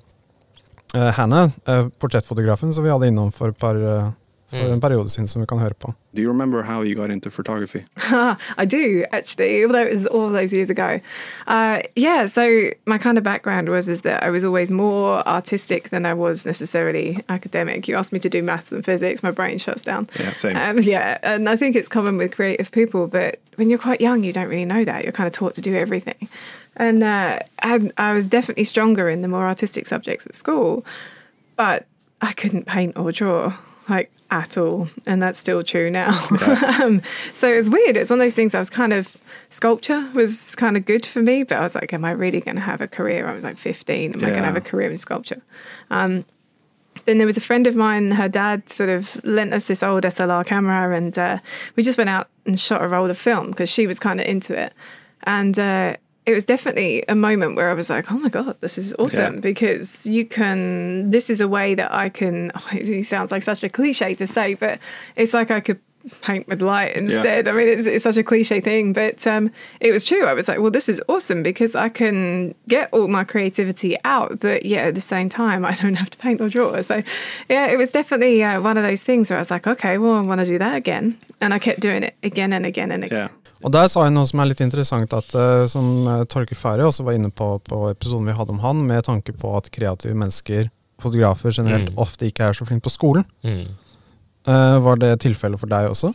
uh, 0.95 1.11
Hannah, 1.11 1.51
uh, 1.67 1.89
portrettfotografen 1.99 2.73
som 2.73 2.83
vi 2.83 2.89
hadde 2.93 3.07
innom 3.11 3.31
for 3.31 3.49
et 3.49 3.57
par, 3.59 3.75
eh, 3.75 4.11
for 4.51 4.57
Mm. 4.67 4.73
en 4.73 4.81
periode 4.81 5.09
siden 5.09 5.27
som 5.27 5.41
vi 5.41 5.45
kan 5.47 5.57
høre 5.59 5.73
på. 5.73 5.93
Do 6.13 6.21
you 6.21 6.27
remember 6.29 6.61
how 6.63 6.81
you 6.83 6.95
got 6.95 7.09
into 7.09 7.29
photography? 7.29 7.85
I 8.57 8.65
do 8.65 9.05
actually, 9.11 9.63
although 9.65 9.87
it 9.87 9.93
was 9.97 10.05
all 10.07 10.29
those 10.29 10.51
years 10.55 10.69
ago. 10.69 10.99
Uh, 11.47 11.79
yeah, 11.95 12.25
so 12.27 12.41
my 12.85 12.97
kind 12.97 13.17
of 13.17 13.23
background 13.23 13.69
was 13.69 13.87
is 13.87 14.01
that 14.01 14.21
I 14.23 14.29
was 14.29 14.43
always 14.43 14.69
more 14.69 15.25
artistic 15.27 15.89
than 15.89 16.05
I 16.05 16.13
was 16.13 16.45
necessarily 16.45 17.17
academic. 17.29 17.87
You 17.87 17.95
asked 17.97 18.11
me 18.13 18.19
to 18.19 18.29
do 18.29 18.43
maths 18.43 18.71
and 18.73 18.83
physics, 18.85 19.23
my 19.23 19.31
brain 19.31 19.57
shuts 19.57 19.81
down. 19.83 20.07
Yeah, 20.19 20.33
same. 20.33 20.57
Um, 20.57 20.79
yeah, 20.93 21.17
and 21.23 21.47
I 21.49 21.55
think 21.57 21.75
it's 21.75 21.87
common 21.87 22.17
with 22.17 22.35
creative 22.35 22.69
people, 22.71 23.07
but 23.07 23.39
when 23.55 23.69
you're 23.69 23.79
quite 23.79 24.01
young, 24.01 24.23
you 24.25 24.33
don't 24.33 24.49
really 24.49 24.65
know 24.65 24.83
that. 24.85 25.03
You're 25.03 25.13
kind 25.13 25.27
of 25.27 25.33
taught 25.33 25.53
to 25.55 25.61
do 25.61 25.75
everything. 25.75 26.27
And 26.75 27.03
uh, 27.03 27.39
I, 27.63 27.89
I 27.97 28.13
was 28.13 28.27
definitely 28.27 28.63
stronger 28.65 29.09
in 29.09 29.21
the 29.21 29.27
more 29.27 29.47
artistic 29.47 29.87
subjects 29.87 30.25
at 30.25 30.35
school, 30.35 30.83
but 31.55 31.85
I 32.21 32.33
couldn't 32.33 32.65
paint 32.65 32.97
or 32.97 33.11
draw 33.11 33.53
like 33.91 34.11
at 34.31 34.57
all, 34.57 34.87
and 35.05 35.21
that's 35.21 35.37
still 35.37 35.61
true 35.61 35.91
now. 35.91 36.09
um, 36.81 37.01
so 37.33 37.51
it 37.51 37.57
was 37.57 37.69
weird. 37.69 37.97
It's 37.97 38.09
one 38.09 38.19
of 38.19 38.25
those 38.25 38.33
things. 38.33 38.55
I 38.55 38.59
was 38.59 38.69
kind 38.69 38.93
of 38.93 39.17
sculpture 39.49 40.09
was 40.13 40.55
kind 40.55 40.77
of 40.77 40.85
good 40.85 41.05
for 41.05 41.21
me, 41.21 41.43
but 41.43 41.57
I 41.57 41.61
was 41.61 41.75
like, 41.75 41.93
am 41.93 42.05
I 42.05 42.11
really 42.11 42.39
going 42.39 42.55
to 42.55 42.61
have 42.61 42.81
a 42.81 42.87
career? 42.87 43.27
I 43.27 43.35
was 43.35 43.43
like 43.43 43.57
15. 43.57 44.13
Am 44.13 44.19
I 44.19 44.29
going 44.29 44.35
to 44.39 44.45
have 44.45 44.55
a 44.55 44.61
career 44.61 44.89
in 44.89 44.97
sculpture? 44.97 45.41
Um, 45.89 46.25
then 47.05 47.17
there 47.17 47.27
was 47.27 47.37
a 47.37 47.41
friend 47.41 47.67
of 47.67 47.75
mine, 47.75 48.11
her 48.11 48.29
dad 48.29 48.69
sort 48.69 48.89
of 48.89 49.23
lent 49.23 49.53
us 49.53 49.65
this 49.65 49.83
old 49.83 50.03
SLR 50.03 50.45
camera, 50.45 50.95
and 50.95 51.17
uh, 51.17 51.39
we 51.75 51.83
just 51.83 51.97
went 51.97 52.09
out 52.09 52.29
and 52.45 52.59
shot 52.59 52.81
a 52.81 52.87
roll 52.87 53.09
of 53.09 53.17
film 53.17 53.51
because 53.51 53.69
she 53.69 53.87
was 53.87 53.99
kind 53.99 54.19
of 54.19 54.27
into 54.27 54.57
it. 54.57 54.73
And 55.23 55.57
uh, 55.57 55.97
it 56.25 56.33
was 56.33 56.43
definitely 56.45 57.03
a 57.09 57.15
moment 57.15 57.55
where 57.55 57.69
I 57.69 57.73
was 57.73 57.89
like, 57.89 58.11
oh 58.11 58.17
my 58.17 58.29
God, 58.29 58.55
this 58.61 58.77
is 58.77 58.93
awesome 58.99 59.35
Yeah. 59.35 59.39
because 59.39 60.05
you 60.05 60.25
can, 60.25 61.09
this 61.09 61.29
is 61.29 61.41
a 61.41 61.47
way 61.47 61.73
that 61.75 61.91
I 61.91 62.09
can, 62.09 62.51
oh, 62.55 62.67
it 62.71 63.05
sounds 63.05 63.31
like 63.31 63.43
such 63.43 63.63
a 63.63 63.69
cliche 63.69 64.13
to 64.15 64.27
say, 64.27 64.53
but 64.53 64.79
it's 65.15 65.33
like 65.33 65.49
I 65.51 65.59
could 65.61 65.79
paint 66.21 66.47
with 66.47 66.61
light 66.63 66.95
instead. 66.95 67.47
I 67.47 67.51
mean, 67.51 67.67
it's, 67.67 67.85
it's 67.85 68.03
such 68.03 68.17
a 68.17 68.23
cliche 68.23 68.59
thing, 68.59 68.91
but 68.93 69.25
um, 69.27 69.51
it 69.79 69.91
was 69.91 70.03
true. 70.03 70.25
I 70.25 70.33
was 70.33 70.47
like, 70.47 70.59
well, 70.59 70.71
this 70.71 70.89
is 70.89 71.01
awesome 71.07 71.43
because 71.43 71.75
I 71.75 71.89
can 71.89 72.55
get 72.67 72.89
all 72.91 73.07
my 73.07 73.23
creativity 73.23 73.97
out, 74.03 74.39
but 74.39 74.65
yeah, 74.65 74.81
at 74.81 74.95
the 74.95 75.01
same 75.01 75.29
time, 75.29 75.63
I 75.71 75.73
don't 75.73 75.95
have 75.95 76.09
to 76.11 76.17
paint 76.17 76.41
or 76.41 76.49
draw. 76.49 76.81
So 76.81 77.01
yeah, 77.49 77.67
it 77.67 77.77
was 77.77 77.89
definitely 77.89 78.43
uh, 78.43 78.61
one 78.61 78.77
of 78.77 78.83
those 78.83 79.01
things 79.03 79.29
where 79.29 79.37
I 79.37 79.41
was 79.41 79.51
like, 79.51 79.67
okay, 79.67 79.97
well, 79.97 80.13
I 80.15 80.21
want 80.21 80.39
to 80.41 80.45
do 80.45 80.57
that 80.59 80.75
again. 80.75 81.17
And 81.39 81.53
I 81.53 81.59
kept 81.59 81.79
doing 81.79 82.03
it 82.03 82.15
again 82.23 82.53
and 82.53 82.65
again 82.65 82.91
and 82.91 83.03
again. 83.03 83.29
Yeah. 83.31 83.40
Og 83.61 83.71
der 83.73 83.87
sa 83.91 84.05
jeg 84.07 84.13
noe 84.15 84.25
som 84.29 84.41
er 84.41 84.49
litt 84.49 84.61
interessant, 84.63 85.11
at 85.13 85.35
eh, 85.37 85.65
som 85.69 85.89
uh, 86.07 86.23
Torgeir 86.25 86.57
Færøy 86.57 86.87
også 86.87 87.05
var 87.05 87.17
inne 87.17 87.29
på 87.29 87.53
på 87.67 87.81
episoden 87.91 88.25
vi 88.29 88.33
hadde 88.37 88.55
om 88.55 88.61
han, 88.63 88.85
med 88.89 89.05
tanke 89.05 89.35
på 89.37 89.51
at 89.57 89.69
kreative 89.73 90.15
mennesker, 90.17 90.69
fotografer 91.01 91.53
generelt, 91.53 91.89
Mm. 91.91 91.97
ofte 92.01 92.25
ikke 92.29 92.47
er 92.49 92.53
så 92.57 92.65
flinke 92.65 92.85
på 92.85 92.93
skolen. 92.93 93.25
Mm. 93.45 93.67
Uh, 94.47 94.77
var 94.81 94.97
det 95.01 95.19
tilfellet 95.21 95.59
for 95.61 95.69
deg 95.69 95.89
også? 95.89 96.13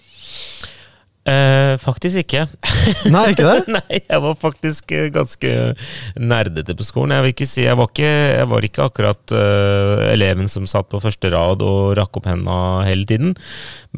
Eh, 1.26 1.74
faktisk 1.82 2.20
ikke. 2.22 2.44
Nei, 3.14 3.24
ikke 3.32 3.46
det? 3.48 3.64
Nei, 3.76 3.98
jeg 3.98 4.22
var 4.22 4.36
faktisk 4.38 4.92
eh, 4.94 5.08
ganske 5.14 5.52
nerdete 6.22 6.76
på 6.78 6.86
skolen. 6.86 7.16
Jeg 7.16 7.24
vil 7.24 7.34
ikke 7.34 7.48
si, 7.50 7.64
jeg 7.64 7.78
var 7.80 7.90
ikke, 7.90 8.12
jeg 8.36 8.50
var 8.52 8.66
ikke 8.68 8.86
akkurat 8.86 9.34
uh, 9.34 10.04
eleven 10.12 10.46
som 10.50 10.68
satt 10.70 10.86
på 10.92 11.00
første 11.02 11.32
rad 11.34 11.64
og 11.66 11.96
rakk 11.98 12.20
opp 12.20 12.28
henda 12.30 12.58
hele 12.86 13.08
tiden. 13.10 13.34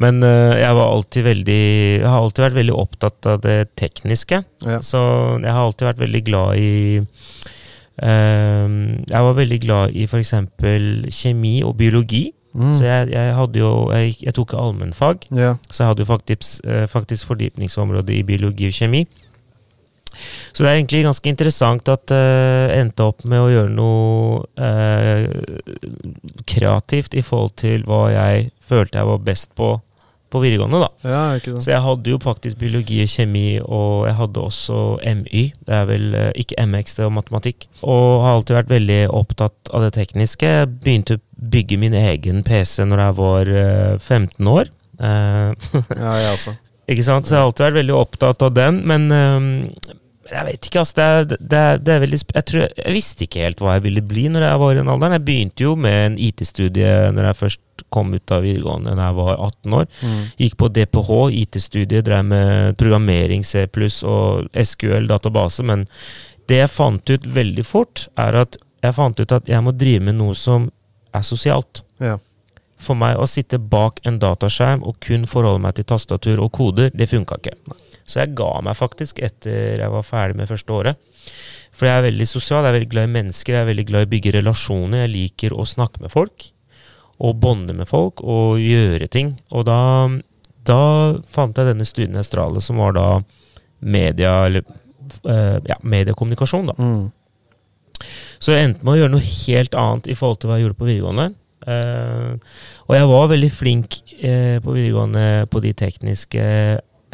Men 0.01 0.23
uh, 0.25 0.57
jeg 0.57 0.73
var 0.79 0.89
alltid 0.89 1.27
veldig 1.27 1.61
Jeg 1.99 2.07
har 2.07 2.17
alltid 2.17 2.47
vært 2.47 2.57
veldig 2.57 2.77
opptatt 2.81 3.29
av 3.29 3.43
det 3.45 3.59
tekniske. 3.77 4.41
Ja. 4.65 4.81
Så 4.81 4.99
jeg 5.37 5.53
har 5.53 5.61
alltid 5.61 5.91
vært 5.91 6.01
veldig 6.01 6.23
glad 6.31 6.57
i 6.57 6.73
uh, 6.97 8.67
Jeg 9.05 9.29
var 9.29 9.37
veldig 9.37 9.61
glad 9.67 9.93
i 9.93 10.09
f.eks. 10.09 10.33
kjemi 11.13 11.59
og 11.61 11.77
biologi. 11.77 12.25
Mm. 12.53 12.73
Så 12.73 12.85
jeg, 12.85 13.09
jeg 13.13 13.33
hadde 13.37 13.59
jo 13.59 13.71
Jeg, 13.93 14.15
jeg 14.23 14.33
tok 14.33 14.55
allmennfag. 14.57 15.27
yeah. 15.37 15.57
Så 15.69 15.83
jeg 15.83 15.91
hadde 15.91 16.01
jo 16.01 16.09
faktisk, 16.09 16.63
eh, 16.65 16.87
faktisk 16.89 17.29
fordypningsområde 17.29 18.15
i 18.15 18.23
biologi 18.23 18.67
og 18.67 18.73
kjemi. 18.73 19.03
Så 20.53 20.63
det 20.63 20.69
er 20.71 20.79
egentlig 20.79 21.03
ganske 21.05 21.29
interessant 21.29 21.89
at 21.91 22.09
jeg 22.11 22.79
endte 22.81 23.05
opp 23.05 23.21
med 23.29 23.43
å 23.43 23.51
gjøre 23.53 23.69
noe 23.69 24.39
uh, 24.57 25.27
kreativt 26.49 27.13
i 27.13 27.21
forhold 27.21 27.53
til 27.61 27.85
hva 27.85 28.07
jeg 28.09 28.49
følte 28.65 28.97
jeg 28.97 29.09
var 29.11 29.21
best 29.29 29.53
på 29.55 29.75
på 30.29 30.41
videregående. 30.43 30.79
da. 30.83 30.89
ja, 31.09 31.21
ikke 31.39 31.51
sant. 31.55 31.63
Så 31.65 31.71
jeg 31.73 31.81
hadde 31.85 32.11
jo 32.13 32.19
faktisk 32.23 32.59
biologi 32.61 32.99
og 33.03 33.09
kjemi, 33.13 33.43
og 33.65 34.05
jeg 34.07 34.15
hadde 34.19 34.43
også 34.43 34.79
MY. 35.23 35.43
Det 35.67 35.75
er 35.79 35.85
vel 35.89 36.05
eh, 36.19 36.29
ikke 36.43 36.65
MX, 36.69 36.95
det 36.99 37.05
er 37.07 37.13
matematikk. 37.17 37.67
Og 37.81 38.21
har 38.25 38.37
alltid 38.37 38.57
vært 38.59 38.73
veldig 38.75 38.99
opptatt 39.21 39.71
av 39.73 39.85
det 39.87 39.93
tekniske. 39.97 40.51
Jeg 40.59 40.71
begynte 40.83 41.17
å 41.17 41.23
bygge 41.55 41.77
min 41.81 41.95
egen 41.97 42.43
PC 42.47 42.85
når 42.89 43.03
jeg 43.05 43.17
var 43.21 43.53
eh, 43.63 43.95
15 43.97 44.51
år. 44.53 44.69
Eh, 44.99 45.71
Ja, 46.03 46.13
jeg 46.21 46.33
også. 46.35 46.55
ikke 46.89 47.07
sant? 47.07 47.25
Så 47.29 47.35
jeg 47.35 47.41
har 47.41 47.49
alltid 47.49 47.65
vært 47.69 47.79
veldig 47.81 47.97
opptatt 47.99 48.45
av 48.49 48.53
den, 48.57 48.83
men 48.89 49.09
jeg 50.33 50.45
vet 50.47 50.67
ikke, 50.67 50.83
altså. 50.83 51.07
Det 51.29 51.39
det 51.39 51.63
det 51.85 51.93
er 51.93 52.03
veldig 52.03 52.19
jeg, 52.19 52.45
tror, 52.51 52.67
jeg 52.67 52.95
visste 52.95 53.25
ikke 53.25 53.43
helt 53.45 53.63
hva 53.63 53.77
jeg 53.77 53.85
ville 53.87 54.03
bli 54.05 54.27
når 54.31 54.45
jeg 54.45 54.61
var 54.61 54.71
i 54.73 54.79
den 54.79 54.91
alderen. 54.93 55.17
Jeg 55.17 55.25
begynte 55.27 55.65
jo 55.65 55.75
med 55.75 55.99
en 56.05 56.17
IT-studie 56.29 56.93
når 57.15 57.29
jeg 57.29 57.39
først 57.39 57.65
kom 57.89 58.13
ut 58.13 58.33
av 58.35 58.43
videregående 58.43 58.95
da 58.97 59.09
jeg 59.09 59.17
var 59.19 59.35
18 59.35 59.77
år. 59.79 59.85
Mm. 60.03 60.23
Gikk 60.43 60.57
på 60.59 60.71
DPH, 60.75 61.11
IT-studie, 61.41 62.05
drev 62.05 62.25
med 62.27 62.79
programmering, 62.79 63.45
C 63.45 63.65
og 64.03 64.49
SQL, 64.53 65.07
database. 65.09 65.65
Men 65.65 65.85
det 66.49 66.63
jeg 66.63 66.73
fant 66.73 67.13
ut 67.13 67.29
veldig 67.39 67.65
fort, 67.65 68.07
er 68.17 68.41
at 68.43 68.57
jeg 68.83 68.95
fant 68.95 69.19
ut 69.19 69.35
at 69.35 69.47
jeg 69.49 69.63
må 69.63 69.75
drive 69.75 70.03
med 70.07 70.19
noe 70.19 70.35
som 70.37 70.69
er 71.15 71.25
sosialt. 71.25 71.83
Ja. 72.03 72.17
For 72.79 72.95
meg 72.95 73.19
å 73.19 73.27
sitte 73.27 73.59
bak 73.59 73.99
en 74.07 74.21
dataskjerm 74.21 74.85
og 74.87 75.01
kun 75.03 75.25
forholde 75.27 75.61
meg 75.63 75.75
til 75.77 75.87
tastatur 75.89 76.39
og 76.39 76.53
koder, 76.55 76.93
det 76.95 77.09
funka 77.11 77.39
ikke. 77.41 77.57
Så 78.09 78.23
jeg 78.23 78.35
ga 78.37 78.49
meg 78.65 78.77
faktisk 78.77 79.21
etter 79.21 79.79
jeg 79.83 79.93
var 79.93 80.05
ferdig 80.05 80.39
med 80.39 80.49
første 80.49 80.73
året. 80.73 81.09
For 81.75 81.87
jeg 81.87 81.99
er 81.99 82.07
veldig 82.09 82.27
sosial, 82.27 82.63
jeg 82.65 82.71
er 82.71 82.77
veldig 82.79 82.91
glad 82.91 83.07
i 83.07 83.13
mennesker, 83.13 83.55
jeg 83.55 83.63
er 83.63 83.69
veldig 83.69 83.85
glad 83.87 84.03
i 84.03 84.07
å 84.07 84.11
bygge 84.13 84.33
relasjoner. 84.39 85.03
Jeg 85.03 85.13
liker 85.13 85.55
å 85.55 85.67
snakke 85.69 86.01
med 86.03 86.11
folk, 86.11 86.49
og 87.23 87.37
bonde 87.43 87.75
med 87.77 87.87
folk, 87.87 88.23
og 88.25 88.59
gjøre 88.63 89.07
ting. 89.13 89.35
Og 89.53 89.67
da, 89.69 89.79
da 90.67 90.81
fant 91.29 91.59
jeg 91.59 91.69
denne 91.69 91.87
studien 91.87 92.17
i 92.17 92.23
Australia, 92.23 92.63
som 92.63 92.81
var 92.81 92.97
da 92.97 93.07
media, 93.79 94.33
eller 94.49 94.65
eh, 95.23 95.59
ja, 95.69 95.77
mediekommunikasjon, 95.85 96.73
da. 96.73 96.75
Mm. 96.81 98.09
Så 98.39 98.55
jeg 98.55 98.65
endte 98.65 98.87
med 98.87 98.95
å 98.95 98.99
gjøre 99.01 99.13
noe 99.13 99.29
helt 99.29 99.77
annet 99.77 100.09
i 100.09 100.17
forhold 100.17 100.41
til 100.41 100.49
hva 100.49 100.57
jeg 100.57 100.67
gjorde 100.67 100.79
på 100.79 100.89
videregående. 100.89 101.29
Eh, 101.69 102.59
og 102.87 102.93
jeg 102.95 103.07
var 103.11 103.31
veldig 103.33 103.49
flink 103.51 104.01
eh, 104.15 104.57
på 104.63 104.75
videregående 104.75 105.47
på 105.51 105.61
de 105.63 105.73
tekniske 105.77 106.43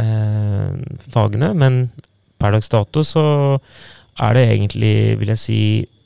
eh, 0.02 0.72
fagene, 1.12 1.52
men 1.58 1.86
per 2.42 2.56
dags 2.56 2.72
dato 2.72 3.04
så 3.08 3.26
er 4.22 4.38
det 4.38 4.46
egentlig, 4.54 4.96
vil 5.20 5.34
jeg 5.34 5.42
si, 5.42 5.60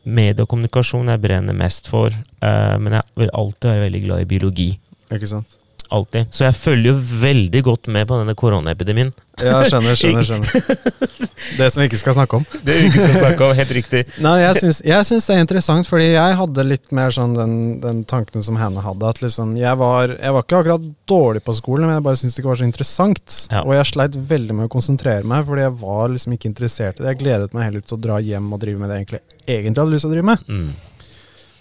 medie 0.09 0.41
og 0.41 0.49
kommunikasjon 0.49 1.11
jeg 1.11 1.21
brenner 1.21 1.57
mest 1.57 1.89
for. 1.91 2.13
Eh, 2.13 2.75
men 2.81 2.97
jeg 2.97 3.21
vil 3.21 3.33
alltid 3.37 3.69
være 3.71 3.85
veldig 3.87 4.03
glad 4.07 4.23
i 4.23 4.29
biologi. 4.29 4.69
Ikke 5.13 5.29
sant. 5.29 5.58
Alltid. 5.89 6.29
Så 6.29 6.45
jeg 6.45 6.53
følger 6.53 6.91
jo 6.91 6.99
veldig 7.23 7.61
godt 7.65 7.89
med 7.89 8.05
på 8.09 8.17
denne 8.19 8.35
koronaepidemien. 8.37 9.09
Ja, 9.41 9.61
skjønner, 9.65 9.95
skjønner. 9.97 10.25
skjønner. 10.27 11.29
Det 11.57 11.69
som 11.71 11.81
vi 11.81 11.87
ikke 11.89 11.99
skal 12.01 12.15
snakke 12.17 12.37
om. 12.37 12.45
Det 12.53 12.75
vi 12.75 12.89
ikke 12.89 13.05
skal 13.07 13.15
snakke 13.15 13.47
om, 13.47 13.53
helt 13.57 13.71
riktig. 13.73 14.03
Nei, 14.25 14.35
jeg 14.43 14.59
syns, 14.59 14.81
det 14.83 15.37
er 15.37 15.41
interessant, 15.41 15.89
fordi 15.89 16.11
jeg 16.11 16.37
hadde 16.41 16.65
litt 16.67 16.93
mer 16.95 17.15
sånn 17.15 17.33
den, 17.37 17.55
den 17.81 18.03
tanken 18.09 18.45
som 18.45 18.59
henne 18.61 18.83
hadde. 18.85 19.13
At 19.15 19.23
liksom, 19.23 19.55
jeg 19.57 19.79
var, 19.81 20.13
jeg 20.13 20.35
var 20.35 20.45
ikke 20.45 20.61
akkurat 20.61 20.85
dårlig 21.09 21.41
på 21.47 21.57
skolen, 21.57 21.87
men 21.87 21.97
jeg 21.97 22.05
bare 22.05 22.21
syntes 22.21 22.37
det 22.37 22.43
ikke 22.43 22.51
var 22.51 22.61
så 22.61 22.69
interessant. 22.69 23.39
Ja. 23.49 23.63
Og 23.63 23.73
jeg 23.79 23.89
sleit 23.89 24.19
veldig 24.35 24.59
med 24.59 24.69
å 24.69 24.73
konsentrere 24.75 25.25
meg, 25.25 25.47
fordi 25.49 25.65
jeg 25.65 25.77
var 25.81 26.13
liksom 26.13 26.37
ikke 26.37 26.51
interessert 26.51 26.99
i 26.99 27.05
det. 27.05 27.15
Jeg 27.15 27.23
gledet 27.23 27.57
meg 27.57 27.69
heller 27.71 27.85
til 27.85 27.97
å 27.97 28.03
dra 28.05 28.21
hjem 28.21 28.53
og 28.53 28.61
drive 28.61 28.83
med 28.83 28.91
det 28.93 28.99
jeg 28.99 29.07
egentlig, 29.07 29.23
egentlig 29.47 29.81
hadde 29.81 29.95
lyst 29.97 30.05
til 30.05 30.13
å 30.13 30.17
drive 30.17 30.29
med. 30.29 30.45
Mm. 30.53 30.69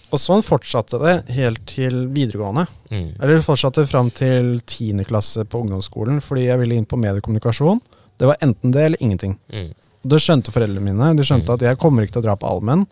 Og 0.09 0.17
sånn 0.17 0.41
fortsatte 0.41 0.97
det 1.03 1.15
helt 1.35 1.61
til 1.69 2.07
videregående. 2.15 2.65
Mm. 2.89 3.09
Eller 3.21 3.43
fortsatte 3.45 3.83
fram 3.89 4.09
til 4.15 4.55
tiende 4.65 5.05
klasse 5.05 5.43
på 5.45 5.61
ungdomsskolen, 5.61 6.17
fordi 6.25 6.47
jeg 6.47 6.59
ville 6.63 6.79
inn 6.79 6.87
på 6.89 6.97
mediekommunikasjon. 6.97 7.81
Det 8.17 8.27
var 8.27 8.39
enten 8.41 8.73
det 8.73 8.85
eller 8.87 9.03
ingenting. 9.05 9.37
Mm. 9.53 9.69
Det 10.09 10.19
skjønte 10.23 10.51
foreldrene 10.55 10.81
mine. 10.81 11.11
De 11.15 11.23
skjønte 11.27 11.45
Mm. 11.49 11.53
at 11.53 11.61
jeg 11.61 11.77
kommer 11.77 12.03
ikke 12.03 12.13
til 12.17 12.21
å 12.23 12.27
dra 12.29 12.35
på 12.35 12.49
allmenn. 12.49 12.87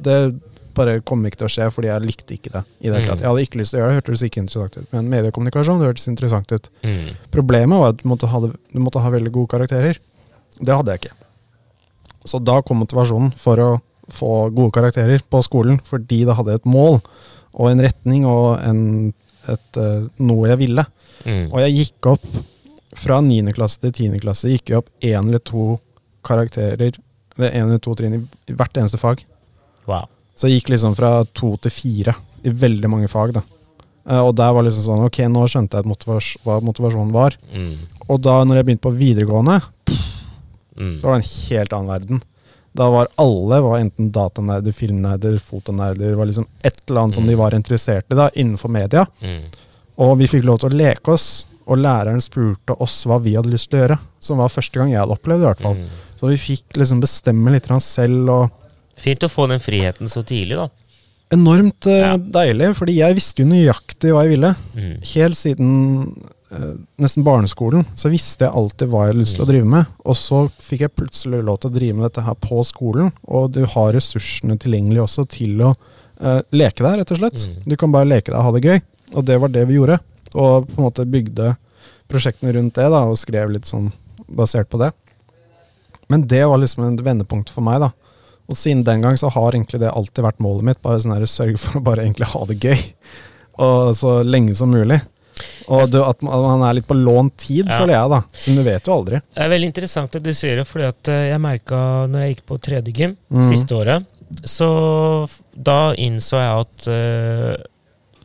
Det 0.00 0.40
bare 0.74 1.00
kommer 1.02 1.28
ikke 1.28 1.38
til 1.42 1.48
å 1.48 1.50
skje, 1.50 1.66
fordi 1.74 1.88
jeg 1.90 2.02
likte 2.06 2.34
ikke 2.38 2.52
det. 2.52 2.64
i 2.80 2.88
det 2.88 3.02
Mm. 3.02 3.18
Jeg 3.18 3.26
hadde 3.26 3.42
ikke 3.42 3.58
lyst 3.58 3.70
til 3.74 3.80
å 3.80 3.82
gjøre 3.82 3.90
det, 3.90 4.04
hørtes 4.04 4.22
ikke 4.22 4.40
interessant 4.40 4.76
ut. 4.78 4.92
Men 4.92 5.10
mediekommunikasjon 5.10 5.78
det 5.80 5.86
hørtes 5.90 6.08
interessant 6.08 6.52
ut. 6.52 6.68
Mm. 6.84 7.16
Problemet 7.32 7.78
var 7.80 7.88
at 7.88 7.96
du 7.98 8.08
måtte, 8.08 8.28
ha 8.28 8.40
du 8.40 8.78
måtte 8.78 9.00
ha 9.02 9.10
veldig 9.10 9.32
gode 9.32 9.48
karakterer. 9.48 9.98
Det 10.62 10.72
hadde 10.76 10.86
jeg 10.94 11.00
ikke. 11.00 11.14
Så 12.24 12.38
da 12.44 12.60
kom 12.62 12.78
motivasjonen 12.78 13.32
for 13.34 13.56
å 13.56 13.80
få 14.14 14.50
gode 14.54 14.72
karakterer 14.74 15.22
på 15.30 15.40
skolen, 15.46 15.80
fordi 15.86 16.24
det 16.28 16.36
hadde 16.38 16.54
et 16.58 16.66
mål 16.68 17.00
og 17.54 17.66
en 17.70 17.82
retning 17.82 18.26
og 18.30 18.60
en, 18.62 18.80
et, 19.50 19.76
eh, 19.80 20.06
noe 20.22 20.48
jeg 20.50 20.60
ville. 20.60 20.84
Mm. 21.26 21.46
Og 21.52 21.58
jeg 21.64 21.76
gikk 21.78 22.10
opp 22.12 22.26
fra 23.00 23.20
9. 23.22 23.52
klasse 23.56 23.80
til 23.82 23.92
10. 23.92 24.20
klasse 24.22 24.50
gikk 24.52 24.70
jeg 24.72 24.80
opp 24.82 24.90
én 25.02 25.28
eller 25.28 25.42
to 25.42 25.76
karakterer, 26.26 26.92
eller 27.38 27.50
én 27.56 27.66
eller 27.68 27.78
to 27.82 27.94
trinn 27.98 28.18
i, 28.18 28.22
hvert 28.52 28.76
eneste 28.80 29.00
fag. 29.00 29.24
Wow. 29.88 30.06
Så 30.36 30.48
jeg 30.48 30.60
gikk 30.60 30.74
liksom 30.74 30.94
fra 30.98 31.24
to 31.36 31.54
til 31.62 31.74
fire 31.74 32.14
i 32.46 32.52
veldig 32.54 32.88
mange 32.90 33.08
fag, 33.12 33.34
da. 33.36 33.42
Eh, 34.08 34.20
og 34.20 34.34
der 34.38 34.52
var 34.56 34.64
liksom 34.64 34.86
sånn 34.86 35.04
Ok, 35.06 35.18
nå 35.28 35.42
skjønte 35.50 35.80
jeg 35.80 35.88
motivas 35.90 36.32
hva 36.46 36.60
motivasjonen 36.64 37.12
var. 37.12 37.36
Mm. 37.52 37.74
Og 38.08 38.22
da 38.24 38.38
når 38.44 38.60
jeg 38.60 38.68
begynte 38.70 38.88
på 38.88 38.96
videregående, 38.96 39.60
Mm. 40.80 40.94
så 40.98 41.04
var 41.08 41.18
det 41.18 41.24
en 41.26 41.48
helt 41.50 41.72
annen 41.76 41.90
verden. 41.90 42.22
Da 42.76 42.86
var 42.90 43.08
alle 43.18 43.60
var 43.64 43.78
enten 43.80 44.12
datanerder, 44.14 44.72
filmnerder, 44.72 45.38
fotonerder. 45.42 46.14
var 46.16 46.26
liksom 46.30 46.46
Et 46.64 46.82
eller 46.88 47.00
annet 47.00 47.14
som 47.14 47.26
de 47.26 47.32
Mm. 47.34 47.38
var 47.38 47.50
interessert 47.56 48.04
i 48.10 48.14
da, 48.14 48.28
innenfor 48.30 48.70
media. 48.70 49.06
Mm. 49.22 49.44
Og 49.98 50.18
vi 50.18 50.26
fikk 50.26 50.44
lov 50.44 50.60
til 50.60 50.70
å 50.70 50.76
leke 50.78 51.12
oss. 51.12 51.46
Og 51.66 51.78
læreren 51.78 52.20
spurte 52.22 52.74
oss 52.80 53.04
hva 53.06 53.20
vi 53.22 53.34
hadde 53.36 53.50
lyst 53.50 53.70
til 53.70 53.78
å 53.78 53.82
gjøre. 53.88 53.98
Som 54.20 54.38
var 54.38 54.48
første 54.48 54.78
gang 54.78 54.90
jeg 54.90 54.98
hadde 55.00 55.12
opplevd 55.18 55.40
det. 55.40 55.46
i 55.46 55.50
hvert 55.52 55.60
fall. 55.60 55.74
Mm. 55.76 55.88
Så 56.20 56.28
vi 56.28 56.36
fikk 56.36 56.76
liksom 56.76 57.00
bestemme 57.00 57.50
litt 57.52 57.66
selv. 57.82 58.28
og 58.28 58.50
Fint 58.96 59.20
å 59.20 59.28
få 59.30 59.48
den 59.48 59.58
friheten 59.60 60.08
så 60.08 60.22
tidlig, 60.24 60.56
da. 60.56 60.68
Enormt 61.32 61.86
uh, 61.86 61.92
Ja. 61.92 62.16
deilig, 62.16 62.74
fordi 62.76 62.96
jeg 62.96 63.14
visste 63.14 63.42
jo 63.42 63.46
nøyaktig 63.46 64.10
hva 64.12 64.24
jeg 64.26 64.38
ville. 64.38 64.54
Mm. 64.74 64.96
Helt 65.14 65.36
siden 65.36 66.16
nesten 66.98 67.22
barneskolen 67.22 67.84
så 67.94 68.10
visste 68.10 68.46
jeg 68.46 68.54
alltid 68.58 68.90
hva 68.90 69.04
jeg 69.04 69.12
hadde 69.12 69.22
lyst 69.22 69.36
til 69.38 69.44
å 69.44 69.48
drive 69.50 69.68
med. 69.70 69.90
Og 70.02 70.16
så 70.18 70.42
fikk 70.58 70.84
jeg 70.84 70.94
plutselig 70.98 71.42
lov 71.46 71.60
til 71.62 71.70
å 71.70 71.76
drive 71.76 71.98
med 71.98 72.06
dette 72.08 72.24
her 72.26 72.38
på 72.42 72.62
skolen, 72.66 73.12
og 73.22 73.52
du 73.54 73.62
har 73.70 73.92
ressursene 73.94 74.58
tilgjengelig 74.60 75.04
også 75.04 75.26
til 75.30 75.62
å 75.62 75.72
uh, 75.74 76.40
leke 76.50 76.82
deg, 76.82 77.00
rett 77.00 77.14
og 77.14 77.20
slett. 77.22 77.44
Mm. 77.46 77.60
Du 77.70 77.76
kan 77.78 77.94
bare 77.94 78.10
leke 78.10 78.32
deg 78.32 78.40
og 78.40 78.48
ha 78.48 78.54
det 78.56 78.64
gøy. 78.66 78.82
Og 79.14 79.26
det 79.26 79.38
var 79.42 79.54
det 79.54 79.66
vi 79.70 79.78
gjorde. 79.78 80.00
Og 80.34 80.66
på 80.66 80.76
en 80.78 80.86
måte 80.88 81.06
bygde 81.10 81.54
prosjektene 82.10 82.54
rundt 82.56 82.76
det, 82.78 82.88
da, 82.90 83.04
og 83.06 83.18
skrev 83.18 83.54
litt 83.54 83.70
sånn 83.70 83.90
basert 84.26 84.70
på 84.70 84.80
det. 84.82 84.90
Men 86.10 86.26
det 86.26 86.42
var 86.50 86.58
liksom 86.58 86.86
et 86.88 87.02
vendepunkt 87.06 87.52
for 87.54 87.66
meg, 87.66 87.82
da. 87.82 87.92
Og 88.50 88.58
siden 88.58 88.82
den 88.86 89.02
gang 89.04 89.14
så 89.18 89.30
har 89.30 89.54
egentlig 89.54 89.78
det 89.82 89.92
alltid 89.94 90.24
vært 90.26 90.42
målet 90.42 90.66
mitt. 90.66 90.82
Bare 90.82 90.98
sånn 91.02 91.14
her, 91.14 91.26
Sørge 91.30 91.60
for 91.62 91.78
å 91.78 91.84
bare 91.86 92.02
egentlig 92.02 92.32
ha 92.32 92.42
det 92.50 92.58
gøy. 92.58 92.80
Og 93.62 93.94
så 93.94 94.18
lenge 94.26 94.56
som 94.58 94.72
mulig. 94.74 94.98
Og 95.70 95.90
du, 95.92 95.98
at 96.02 96.22
man 96.26 96.64
er 96.66 96.78
litt 96.78 96.88
på 96.88 96.96
lånt 96.98 97.36
tid, 97.40 97.66
Ja. 97.66 97.78
føler 97.80 97.94
jeg, 97.94 98.10
da. 98.10 98.20
Så 98.32 98.54
du 98.56 98.62
vet 98.66 98.86
jo 98.86 98.96
aldri. 98.96 99.20
Det 99.20 99.44
er 99.44 99.52
veldig 99.52 99.70
interessant 99.70 100.16
at 100.16 100.22
du 100.24 100.32
sier 100.34 100.60
det, 100.60 100.66
fordi 100.68 100.88
at 100.88 101.12
eh, 101.12 101.26
jeg 101.30 101.42
merka 101.42 101.82
når 102.10 102.24
jeg 102.24 102.34
gikk 102.34 102.46
på 102.50 102.58
3D 102.68 102.94
gym 102.96 103.16
mm. 103.30 103.44
siste 103.48 103.76
året, 103.76 104.08
så 104.46 104.70
da 105.52 105.92
innså 105.98 106.38
jeg 106.38 106.64
at 106.64 106.86
uh, 106.86 107.54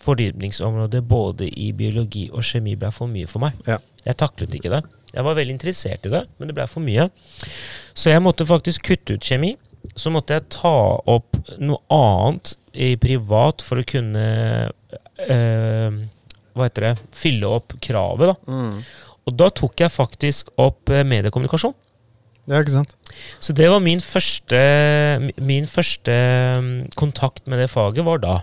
fordypningsområdet 0.06 1.02
både 1.10 1.48
i 1.50 1.72
biologi 1.74 2.28
og 2.32 2.46
kjemi 2.46 2.76
ble 2.78 2.92
for 2.94 3.10
mye 3.12 3.30
for 3.30 3.42
meg. 3.42 3.58
Ja. 3.66 3.80
Jeg 4.06 4.20
taklet 4.22 4.54
ikke 4.58 4.74
det. 4.74 4.84
Jeg 5.16 5.26
var 5.26 5.38
veldig 5.38 5.56
interessert 5.56 6.06
i 6.06 6.12
det, 6.14 6.26
men 6.38 6.50
det 6.50 6.58
ble 6.58 6.68
for 6.70 6.86
mye. 6.86 7.08
Så 7.96 8.12
jeg 8.12 8.24
måtte 8.24 8.48
faktisk 8.48 8.86
kutte 8.90 9.16
ut 9.16 9.26
kjemi. 9.26 9.56
Så 9.96 10.12
måtte 10.14 10.38
jeg 10.38 10.50
ta 10.54 10.76
opp 11.10 11.38
noe 11.62 11.82
annet 11.94 12.56
i 12.74 12.96
privat 13.00 13.64
for 13.64 13.80
å 13.80 13.88
kunne 13.88 14.26
eh, 14.66 15.65
Hva 16.56 16.70
heter 16.70 16.90
det? 16.90 16.94
Fylle 17.16 17.50
opp 17.58 17.76
kravet, 17.84 18.32
da. 18.32 18.56
Og 19.26 19.36
da 19.36 19.50
tok 19.54 19.82
jeg 19.82 19.94
faktisk 19.94 20.52
opp 20.62 20.92
eh, 20.94 21.06
mediekommunikasjon. 21.08 21.74
Ja, 22.46 22.60
ikke 22.62 22.76
sant? 22.76 22.94
Så 23.42 23.56
det 23.58 23.68
var 23.72 23.82
min 23.82 24.02
første, 24.04 24.60
min 25.42 25.66
første 25.70 26.14
mm, 26.62 26.76
kontakt 27.00 27.48
med 27.50 27.64
det 27.64 27.72
faget, 27.74 28.06
var 28.06 28.22
da. 28.22 28.36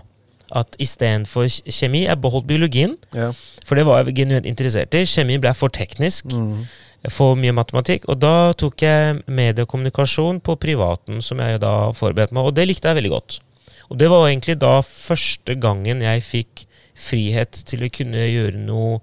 At 0.53 0.75
istedenfor 0.83 1.47
kjemi, 1.71 2.03
jeg 2.03 2.21
beholdt 2.21 2.49
biologien. 2.49 2.97
Ja. 3.15 3.31
For 3.65 3.79
det 3.79 3.87
var 3.87 4.03
jeg 4.03 4.17
genuint 4.19 4.49
interessert 4.49 4.93
i. 4.97 5.05
Kjemi 5.07 5.39
ble 5.41 5.53
for 5.57 5.73
teknisk. 5.73 6.27
Mm. 6.29 6.65
For 7.11 7.39
mye 7.39 7.55
matematikk. 7.55 8.05
Og 8.11 8.19
da 8.19 8.51
tok 8.59 8.83
jeg 8.83 9.23
mediekommunikasjon 9.31 10.43
på 10.43 10.57
privaten, 10.59 11.23
som 11.23 11.41
jeg 11.43 11.63
da 11.63 11.73
forberedte 11.95 12.35
meg, 12.35 12.51
og 12.51 12.55
det 12.59 12.67
likte 12.69 12.91
jeg 12.91 12.99
veldig 12.99 13.15
godt. 13.15 13.39
Og 13.89 13.97
det 13.99 14.11
var 14.11 14.27
egentlig 14.27 14.59
da 14.61 14.77
første 14.83 15.55
gangen 15.59 16.03
jeg 16.03 16.23
fikk 16.27 16.67
frihet 16.95 17.63
til 17.69 17.85
å 17.85 17.91
kunne 17.93 18.25
gjøre 18.27 18.61
noe 18.61 18.99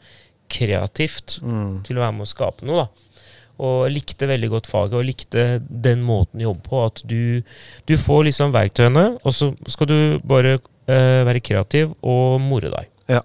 kreativt. 0.50 1.38
Mm. 1.42 1.81
Til 1.87 1.98
å 1.98 2.05
være 2.05 2.16
med 2.18 2.26
å 2.26 2.31
skape 2.31 2.66
noe, 2.68 2.85
da. 2.85 3.26
Og 3.61 3.90
likte 3.92 4.29
veldig 4.29 4.48
godt 4.55 4.70
faget, 4.70 4.96
og 4.96 5.05
likte 5.05 5.46
den 5.68 6.05
måten 6.07 6.40
å 6.40 6.48
jobbe 6.48 6.64
på. 6.64 6.85
At 6.87 7.03
du, 7.09 7.42
du 7.88 7.96
får 8.00 8.31
liksom 8.31 8.55
verktøyene, 8.57 9.07
og 9.20 9.37
så 9.37 9.50
skal 9.68 9.90
du 9.90 9.98
bare 10.24 10.57
eh, 10.57 11.20
være 11.29 11.44
kreativ 11.44 11.92
og 12.00 12.40
more 12.42 12.72
deg. 12.72 12.88
Ja. 13.18 13.20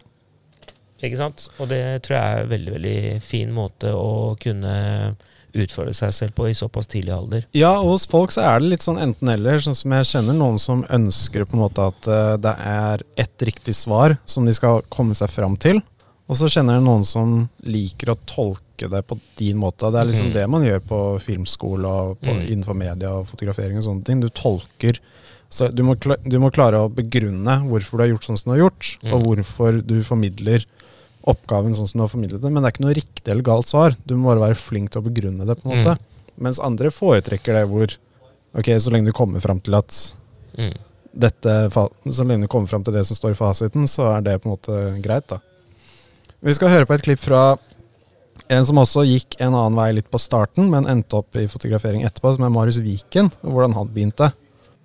Ikke 1.05 1.19
sant? 1.19 1.47
Og 1.59 1.69
det 1.71 1.81
tror 2.05 2.17
jeg 2.17 2.25
er 2.25 2.43
en 2.43 2.51
veldig, 2.51 2.75
veldig 2.77 2.99
fin 3.23 3.53
måte 3.55 3.93
å 3.95 4.35
kunne 4.41 4.75
utfordre 5.55 5.93
seg 5.95 6.13
selv 6.13 6.35
på 6.37 6.49
i 6.49 6.55
såpass 6.57 6.87
tidlig 6.91 7.13
alder. 7.15 7.45
Ja, 7.55 7.73
og 7.79 7.95
hos 7.95 8.05
folk 8.11 8.33
så 8.35 8.43
er 8.45 8.59
det 8.61 8.73
litt 8.73 8.85
sånn 8.85 8.99
enten-eller. 9.01 9.59
Sånn 9.63 9.77
som 9.77 9.95
jeg 9.95 10.09
kjenner 10.11 10.37
noen 10.37 10.59
som 10.61 10.85
ønsker 10.93 11.47
på 11.47 11.57
en 11.57 11.63
måte 11.65 11.89
at 11.91 12.07
eh, 12.11 12.35
det 12.43 12.55
er 12.67 13.05
ett 13.25 13.47
riktig 13.49 13.75
svar 13.77 14.17
som 14.25 14.45
de 14.47 14.53
skal 14.57 14.83
komme 14.93 15.15
seg 15.17 15.31
fram 15.33 15.57
til. 15.57 15.81
Og 16.25 16.39
så 16.39 16.49
kjenner 16.49 16.79
jeg 16.79 16.85
noen 16.87 17.03
som 17.05 17.35
liker 17.69 18.09
å 18.11 18.19
tolke 18.25 18.89
det 18.89 19.03
på 19.05 19.17
din 19.37 19.59
måte. 19.61 19.91
Det 19.93 19.99
er 20.01 20.09
liksom 20.09 20.31
mm. 20.31 20.35
det 20.35 20.45
man 20.49 20.65
gjør 20.65 20.81
på 20.89 21.01
filmskole 21.21 21.85
og 21.87 22.15
på, 22.19 22.33
Mm. 22.33 22.47
innenfor 22.49 22.75
media 22.75 23.11
og 23.13 23.27
fotografering 23.29 23.77
og 23.77 23.85
sånne 23.85 24.03
ting. 24.07 24.23
Du 24.23 24.29
tolker 24.33 24.99
så 25.55 25.69
du 25.71 25.83
må, 25.85 25.93
du 26.01 26.39
må 26.41 26.49
klare 26.51 26.79
å 26.81 26.89
begrunne 26.91 27.59
hvorfor 27.69 27.99
du 27.99 28.03
har 28.03 28.09
gjort 28.09 28.25
sånn 28.27 28.39
som 28.41 28.49
du 28.49 28.55
har 28.55 28.63
gjort, 28.65 28.97
Mm. 29.03 29.13
og 29.13 29.23
hvorfor 29.27 29.77
du 29.85 30.03
formidler 30.03 30.65
oppgaven 31.25 31.75
sånn 31.77 31.87
som 31.89 31.99
du 31.99 32.03
har 32.05 32.11
formidlet 32.11 32.41
det. 32.41 32.51
Men 32.51 32.61
det 32.63 32.69
er 32.69 32.75
ikke 32.75 32.85
noe 32.85 32.97
riktig 32.97 33.31
eller 33.31 33.45
galt 33.45 33.69
svar. 33.71 33.95
Du 34.05 34.15
må 34.15 34.29
bare 34.31 34.43
være 34.49 34.59
flink 34.59 34.91
til 34.93 35.01
å 35.01 35.07
begrunne 35.07 35.45
det. 35.47 35.55
på 35.61 35.69
en 35.69 35.77
måte. 35.79 35.95
Mm. 35.97 36.43
Mens 36.47 36.59
andre 36.59 36.91
foretrekker 36.93 37.59
det 37.59 37.67
hvor 37.71 37.95
Ok, 38.55 38.69
så 38.79 38.87
lenge 38.91 39.09
du 39.09 39.11
kommer 39.11 39.41
fram 39.43 39.59
til 39.59 39.75
at 39.75 40.13
Mm. 40.57 40.77
dette 41.11 41.69
Så 42.07 42.23
lenge 42.23 42.43
du 42.43 42.47
kommer 42.47 42.67
fram 42.67 42.83
til 42.85 42.93
det 42.93 43.05
som 43.05 43.17
står 43.17 43.31
i 43.31 43.35
fasiten, 43.35 43.83
så 43.83 44.15
er 44.15 44.21
det 44.21 44.41
på 44.41 44.47
en 44.47 44.55
måte 44.55 45.01
greit, 45.03 45.27
da. 45.27 45.39
Vi 46.41 46.53
skal 46.53 46.69
høre 46.69 46.85
på 46.85 46.93
et 46.93 47.01
klipp 47.03 47.19
fra 47.19 47.57
en 48.49 48.65
som 48.65 48.77
også 48.77 49.03
gikk 49.03 49.35
en 49.41 49.53
annen 49.53 49.75
vei 49.75 49.91
litt 49.91 50.09
på 50.11 50.19
starten, 50.21 50.69
men 50.69 50.85
endte 50.85 51.17
opp 51.17 51.35
i 51.35 51.47
fotografering 51.47 52.03
etterpå, 52.05 52.35
som 52.35 52.45
er 52.45 52.53
Marius 52.53 52.77
Viken, 52.77 53.31
og 53.43 53.51
hvordan 53.51 53.73
han 53.73 53.87
begynte. 53.89 54.31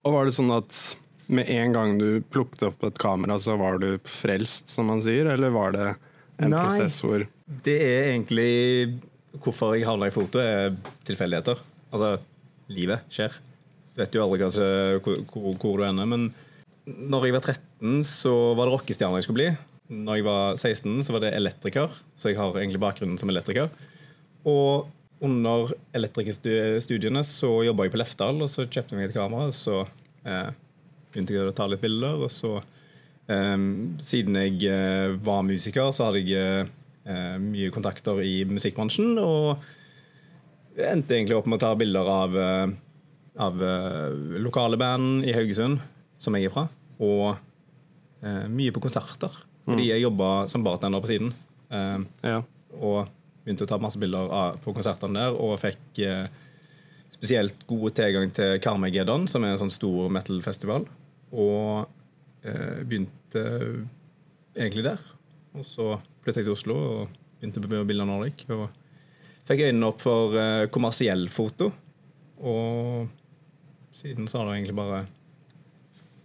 Og 0.04 0.12
var 0.14 0.24
det 0.24 0.34
sånn 0.34 0.50
at 0.56 0.96
med 1.28 1.48
en 1.48 1.72
gang 1.72 1.98
du 1.98 2.22
plukket 2.32 2.62
opp 2.66 2.82
et 2.88 2.98
kamera, 2.98 3.38
så 3.38 3.56
var 3.60 3.78
du 3.78 3.98
frelst, 3.98 4.68
som 4.68 4.86
man 4.90 5.02
sier? 5.04 5.26
Eller 5.30 5.50
var 5.54 5.72
det 5.72 5.96
en 6.40 6.52
Nei. 6.54 6.64
prosess 6.66 7.00
hvor 7.04 7.26
Det 7.64 7.76
er 7.84 8.10
egentlig 8.14 9.00
Hvorfor 9.40 9.76
jeg 9.76 9.86
havna 9.86 10.08
i 10.10 10.12
foto, 10.12 10.40
er 10.42 10.72
tilfeldigheter. 11.06 11.60
Altså, 11.94 12.16
livet 12.74 13.04
skjer. 13.14 13.36
Du 13.94 14.00
vet 14.02 14.16
jo 14.16 14.24
aldri 14.24 14.40
hva 14.42 14.48
hvor, 15.04 15.20
hvor, 15.30 15.54
hvor 15.54 15.78
du 15.78 15.84
ender. 15.86 16.08
Men 16.10 16.24
når 16.90 17.28
jeg 17.28 17.36
var 17.36 17.44
13, 17.52 18.00
så 18.10 18.32
var 18.58 18.66
det 18.66 18.74
rockestjerne 18.74 19.20
jeg 19.20 19.28
skulle 19.28 19.38
bli. 19.38 19.50
Når 19.90 20.18
jeg 20.18 20.26
var 20.26 20.58
16, 20.58 20.96
så 21.06 21.14
var 21.14 21.22
det 21.22 21.30
elektriker. 21.38 21.94
Så 22.18 22.32
jeg 22.32 22.40
har 22.40 22.58
egentlig 22.58 22.82
bakgrunnen 22.82 23.20
som 23.22 23.30
elektriker. 23.30 23.70
Og 24.50 24.90
under 25.22 25.70
elektrikerstudiene 25.94 27.22
så 27.26 27.52
jobba 27.66 27.86
jeg 27.86 27.94
på 27.94 28.00
Lefdal, 28.00 28.42
og 28.42 28.50
så 28.50 28.66
kjøpte 28.66 28.94
jeg 28.94 29.00
meg 29.00 29.10
et 29.10 29.16
kamera. 29.16 29.50
Så 29.54 29.82
eh, 30.24 30.50
begynte 31.12 31.36
jeg 31.36 31.50
å 31.50 31.56
ta 31.56 31.68
litt 31.68 31.82
bilder, 31.84 32.22
og 32.24 32.32
så 32.32 32.56
Siden 34.02 34.38
jeg 34.40 34.62
eh, 34.66 35.12
var 35.22 35.44
musiker, 35.46 35.92
så 35.94 36.08
hadde 36.08 36.22
jeg 36.26 36.66
eh, 37.06 37.36
mye 37.42 37.70
kontakter 37.74 38.18
i 38.24 38.40
musikkbransjen, 38.48 39.12
og 39.22 39.60
endte 40.80 41.14
egentlig 41.16 41.36
opp 41.38 41.46
med 41.50 41.60
å 41.60 41.62
ta 41.62 41.70
bilder 41.78 42.10
av, 42.10 42.36
eh, 42.40 42.72
av 43.46 43.62
lokale 44.42 44.78
band 44.80 45.24
i 45.28 45.34
Haugesund, 45.36 45.78
som 46.20 46.34
jeg 46.36 46.48
er 46.50 46.54
fra, 46.54 46.66
og 47.00 47.46
mye 48.52 48.72
på 48.74 48.82
konserter. 48.84 49.32
Fordi 49.64 49.86
jeg 49.88 50.02
jobba 50.02 50.26
som 50.50 50.64
bartender 50.66 51.00
på 51.00 51.08
siden. 51.08 51.30
Eh, 51.70 52.00
Ja. 52.26 52.42
og 52.76 53.08
begynte 53.44 53.64
å 53.64 53.68
ta 53.70 53.78
masse 53.78 53.98
bilder 53.98 54.28
av, 54.30 54.58
på 54.60 54.74
konsertene 54.76 55.14
der, 55.16 55.32
og 55.34 55.58
fikk 55.58 56.02
spesielt 57.10 57.64
god 57.66 57.94
tilgang 57.96 58.30
til 58.34 58.58
Karmageddon, 58.62 59.26
som 59.28 59.44
er 59.44 59.54
en 59.54 59.58
sånn 59.62 59.72
stor 59.72 60.10
metal-festival. 60.12 60.84
Og 61.32 61.88
begynte 62.40 63.42
egentlig 64.56 64.84
der. 64.86 65.00
Og 65.58 65.66
så 65.66 65.92
flyttet 66.22 66.42
jeg 66.42 66.48
til 66.48 66.54
Oslo 66.54 66.76
og 66.78 67.16
begynte 67.40 67.62
på 67.64 67.84
Bilder 67.88 68.08
Nordic. 68.08 68.44
Og 68.54 68.68
fikk 69.48 69.64
øynene 69.66 69.88
opp 69.90 70.02
for 70.02 70.36
eh, 70.38 70.66
kommersiell 70.72 71.26
foto. 71.32 71.70
Og 72.40 73.08
siden 73.96 74.28
så 74.30 74.40
har 74.40 74.50
det 74.50 74.60
egentlig 74.60 74.76
bare 74.78 75.04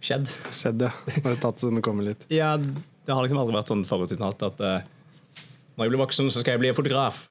skjedd. 0.04 0.30
Skjedd, 0.54 0.86
ja. 0.86 0.92
Bare 1.24 1.40
tatt 1.42 1.62
så 1.62 1.72
det 1.74 1.84
kommer 1.84 2.06
litt. 2.06 2.22
Ja, 2.32 2.54
det 2.56 3.14
har 3.14 3.24
liksom 3.24 3.40
aldri 3.42 3.56
vært 3.58 3.72
sånn 3.72 3.86
forutinntatt 3.88 4.46
at 4.46 4.62
eh, 4.62 4.92
når 5.76 5.86
jeg 5.86 5.92
blir 5.92 6.04
voksen, 6.06 6.30
så 6.32 6.42
skal 6.42 6.56
jeg 6.56 6.64
bli 6.64 6.76
fotograf. 6.76 7.26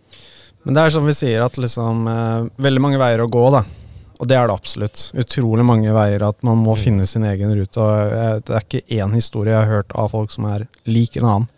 Men 0.65 0.77
det 0.77 0.83
er 0.83 0.93
som 0.93 1.05
vi 1.05 1.13
sier, 1.17 1.45
at 1.45 1.57
liksom 1.61 2.05
eh, 2.09 2.51
veldig 2.61 2.83
mange 2.83 3.01
veier 3.01 3.23
å 3.23 3.31
gå, 3.31 3.47
da. 3.53 3.63
Og 4.19 4.29
det 4.29 4.37
er 4.37 4.47
det 4.47 4.55
absolutt. 4.55 5.09
Utrolig 5.17 5.65
mange 5.67 5.91
veier 5.95 6.23
at 6.27 6.37
man 6.45 6.61
må 6.63 6.77
finne 6.79 7.07
sin 7.09 7.25
egen 7.27 7.51
rute. 7.57 7.81
Og 7.83 8.45
det 8.47 8.55
er 8.55 8.63
ikke 8.63 9.01
én 9.01 9.15
historie 9.17 9.51
jeg 9.51 9.59
har 9.59 9.81
hørt 9.81 9.95
av 9.97 10.13
folk 10.13 10.31
som 10.33 10.47
er 10.51 10.67
lik 10.87 11.19
en 11.19 11.27
annen. 11.31 11.51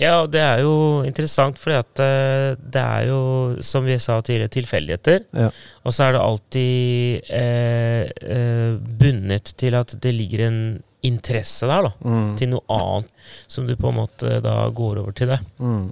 Ja, 0.00 0.22
og 0.22 0.30
det 0.32 0.40
er 0.40 0.62
jo 0.64 1.02
interessant, 1.04 1.58
fordi 1.60 1.76
at 1.76 2.00
eh, 2.00 2.54
det 2.56 2.80
er 2.80 3.10
jo, 3.10 3.18
som 3.64 3.84
vi 3.84 3.98
sa 4.00 4.16
tidligere, 4.24 4.54
tilfeldigheter. 4.54 5.26
Ja. 5.36 5.50
Og 5.84 5.92
så 5.92 6.06
er 6.06 6.16
det 6.16 6.22
alltid 6.22 7.28
eh, 7.36 8.06
eh, 8.08 8.72
bundet 9.02 9.52
til 9.60 9.76
at 9.76 9.92
det 10.02 10.14
ligger 10.16 10.46
en 10.48 10.58
interesse 11.04 11.68
der, 11.68 11.90
da. 11.90 12.08
Mm. 12.08 12.32
Til 12.40 12.52
noe 12.54 12.64
annet 12.72 13.30
som 13.50 13.68
du 13.68 13.76
på 13.76 13.92
en 13.92 14.00
måte 14.00 14.40
da 14.42 14.56
går 14.72 15.02
over 15.02 15.14
til 15.18 15.34
det. 15.34 15.42
Mm. 15.60 15.90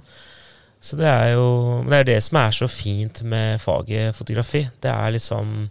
Så 0.81 0.97
det 0.97 1.05
er 1.07 1.33
jo 1.35 1.83
det 1.85 1.93
er 1.99 2.07
det 2.07 2.19
som 2.25 2.39
er 2.41 2.51
så 2.57 2.67
fint 2.71 3.21
med 3.23 3.59
faget 3.61 4.15
fotografi. 4.17 4.63
Det 4.81 4.89
er 4.91 5.11
liksom 5.13 5.69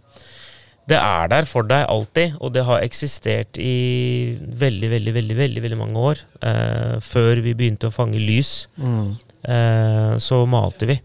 Det 0.87 0.97
er 0.97 1.27
der 1.29 1.45
for 1.45 1.61
deg 1.63 1.85
alltid, 1.87 2.33
og 2.41 2.53
det 2.55 2.63
har 2.65 2.81
eksistert 2.81 3.55
i 3.61 4.35
veldig, 4.41 4.89
veldig, 4.89 5.13
veldig 5.13 5.35
veldig, 5.37 5.61
veldig 5.63 5.77
mange 5.77 5.99
år. 6.09 6.21
Eh, 6.41 6.95
før 6.99 7.39
vi 7.45 7.53
begynte 7.53 7.87
å 7.87 7.93
fange 7.93 8.17
lys, 8.19 8.67
Mm. 8.77 9.15
eh, 9.45 10.17
så 10.17 10.45
malte 10.49 10.87
vi. 10.89 10.99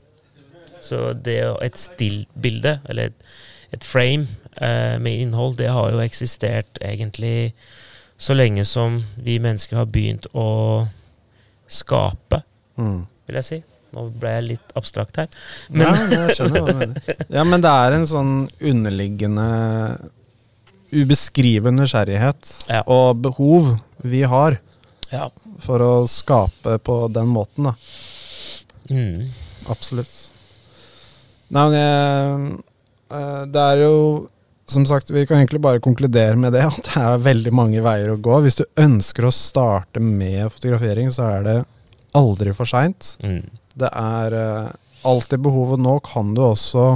Så 0.80 1.12
det 1.22 1.36
et 1.62 1.76
still-bilde, 1.78 2.80
eller 2.88 3.02
et, 3.12 3.22
et 3.72 3.84
frame 3.84 4.26
eh, 4.60 4.96
med 4.98 5.20
innhold, 5.20 5.56
det 5.58 5.68
har 5.68 5.90
jo 5.92 5.98
eksistert 6.00 6.80
egentlig 6.80 7.52
så 8.18 8.34
lenge 8.34 8.64
som 8.64 9.04
vi 9.18 9.38
mennesker 9.38 9.76
har 9.76 9.86
begynt 9.86 10.26
å 10.34 10.88
skape, 11.68 12.42
Mm. 12.78 13.06
vil 13.26 13.34
jeg 13.36 13.44
si. 13.44 13.62
Nå 13.96 14.02
ble 14.20 14.28
jeg 14.35 14.44
litt 14.50 14.74
abstrakt 14.76 15.16
her. 15.22 15.28
Men, 15.72 15.87
ja, 16.12 16.26
jeg 16.26 16.37
skjønner 16.37 16.61
hva 16.61 16.68
du 16.74 16.80
mener. 16.82 17.16
Ja, 17.32 17.44
men 17.48 17.62
det 17.64 17.70
er 17.72 17.96
en 17.96 18.04
sånn 18.11 18.32
underliggende 18.61 19.46
ubeskrivende 20.92 21.82
nysgjerrighet 21.82 22.50
Ja. 22.70 22.82
og 22.87 23.22
behov 23.24 23.78
vi 24.04 24.22
har 24.22 24.61
Ja. 25.11 25.30
for 25.59 25.78
å 25.80 25.92
skape 26.06 26.78
på 26.85 26.98
den 27.12 27.26
måten, 27.32 27.64
da. 27.70 27.74
Mm. 28.90 29.28
Absolutt. 29.68 30.28
Nei, 31.50 31.68
men 31.70 31.74
jeg, 31.78 32.64
eh, 33.11 33.44
Det 33.46 33.56
er 33.62 33.76
jo 33.82 34.28
Som 34.68 34.85
sagt, 34.85 35.11
vi 35.11 35.24
kan 35.26 35.37
egentlig 35.38 35.61
bare 35.62 35.78
konkludere 35.78 36.35
med 36.37 36.52
det, 36.52 36.64
at 36.66 36.82
det 36.82 36.96
er 36.96 37.18
veldig 37.22 37.52
mange 37.52 37.78
veier 37.80 38.09
å 38.11 38.20
gå. 38.20 38.40
Hvis 38.42 38.56
du 38.59 38.64
ønsker 38.76 39.22
å 39.28 39.30
starte 39.32 40.00
med 40.02 40.50
fotografering, 40.50 41.06
så 41.14 41.22
er 41.38 41.42
det 41.44 41.66
aldri 42.12 42.52
for 42.52 42.66
seint. 42.66 43.12
Mm. 43.22 43.44
Det 43.76 43.90
er 43.92 44.36
eh, 44.38 44.70
alltid 45.06 45.42
behovet. 45.44 45.80
Nå 45.82 45.98
kan 46.06 46.34
du 46.36 46.42
også 46.46 46.86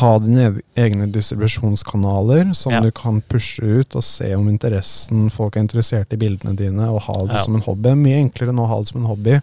ha 0.00 0.10
dine 0.24 0.60
egne 0.80 1.06
distribusjonskanaler 1.12 2.54
som 2.56 2.72
Ja. 2.72 2.80
du 2.80 2.90
kan 2.90 3.20
pushe 3.28 3.60
ut 3.62 3.94
og 3.96 4.02
se 4.04 4.34
om 4.34 4.48
interessen 4.48 5.30
folk 5.30 5.56
er 5.56 5.60
interessert 5.66 6.12
i 6.12 6.16
bildene 6.16 6.56
dine, 6.56 6.88
og 6.88 7.02
ha 7.02 7.16
det 7.26 7.36
Ja. 7.36 7.42
som 7.44 7.54
en 7.56 7.62
hobby. 7.62 7.82
Det 7.82 7.92
er 7.92 7.96
mye 7.96 8.20
enklere 8.24 8.54
nå 8.54 8.64
å 8.64 8.68
ha 8.68 8.78
det 8.78 8.88
som 8.88 9.00
en 9.02 9.08
hobby. 9.08 9.40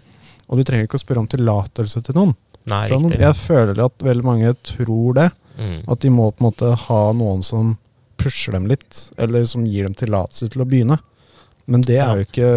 Og 0.50 0.58
du 0.58 0.64
trenger 0.64 0.88
ikke 0.88 0.98
å 0.98 1.06
spørre 1.06 1.20
om 1.20 1.28
tillatelse 1.28 2.02
til 2.04 2.16
noen. 2.16 2.36
Nei, 2.66 2.88
noen. 2.90 3.12
Jeg 3.18 3.34
føler 3.36 3.86
at 3.86 3.98
veldig 4.00 4.24
mange 4.24 4.56
tror 4.64 5.14
det. 5.14 5.32
Mm. 5.60 5.84
At 5.88 6.00
de 6.00 6.10
må 6.10 6.32
på 6.34 6.42
en 6.42 6.52
måte 6.52 6.76
ha 6.88 7.12
noen 7.14 7.44
som 7.44 7.78
pusher 8.18 8.52
dem 8.54 8.66
litt, 8.68 9.12
eller 9.18 9.46
som 9.46 9.66
gir 9.66 9.84
dem 9.84 9.94
tillatelse 9.94 10.50
til 10.50 10.62
å 10.64 10.66
begynne. 10.68 11.00
Men 11.70 11.84
det 11.86 12.00
er 12.02 12.18
jo 12.18 12.26
ikke 12.26 12.52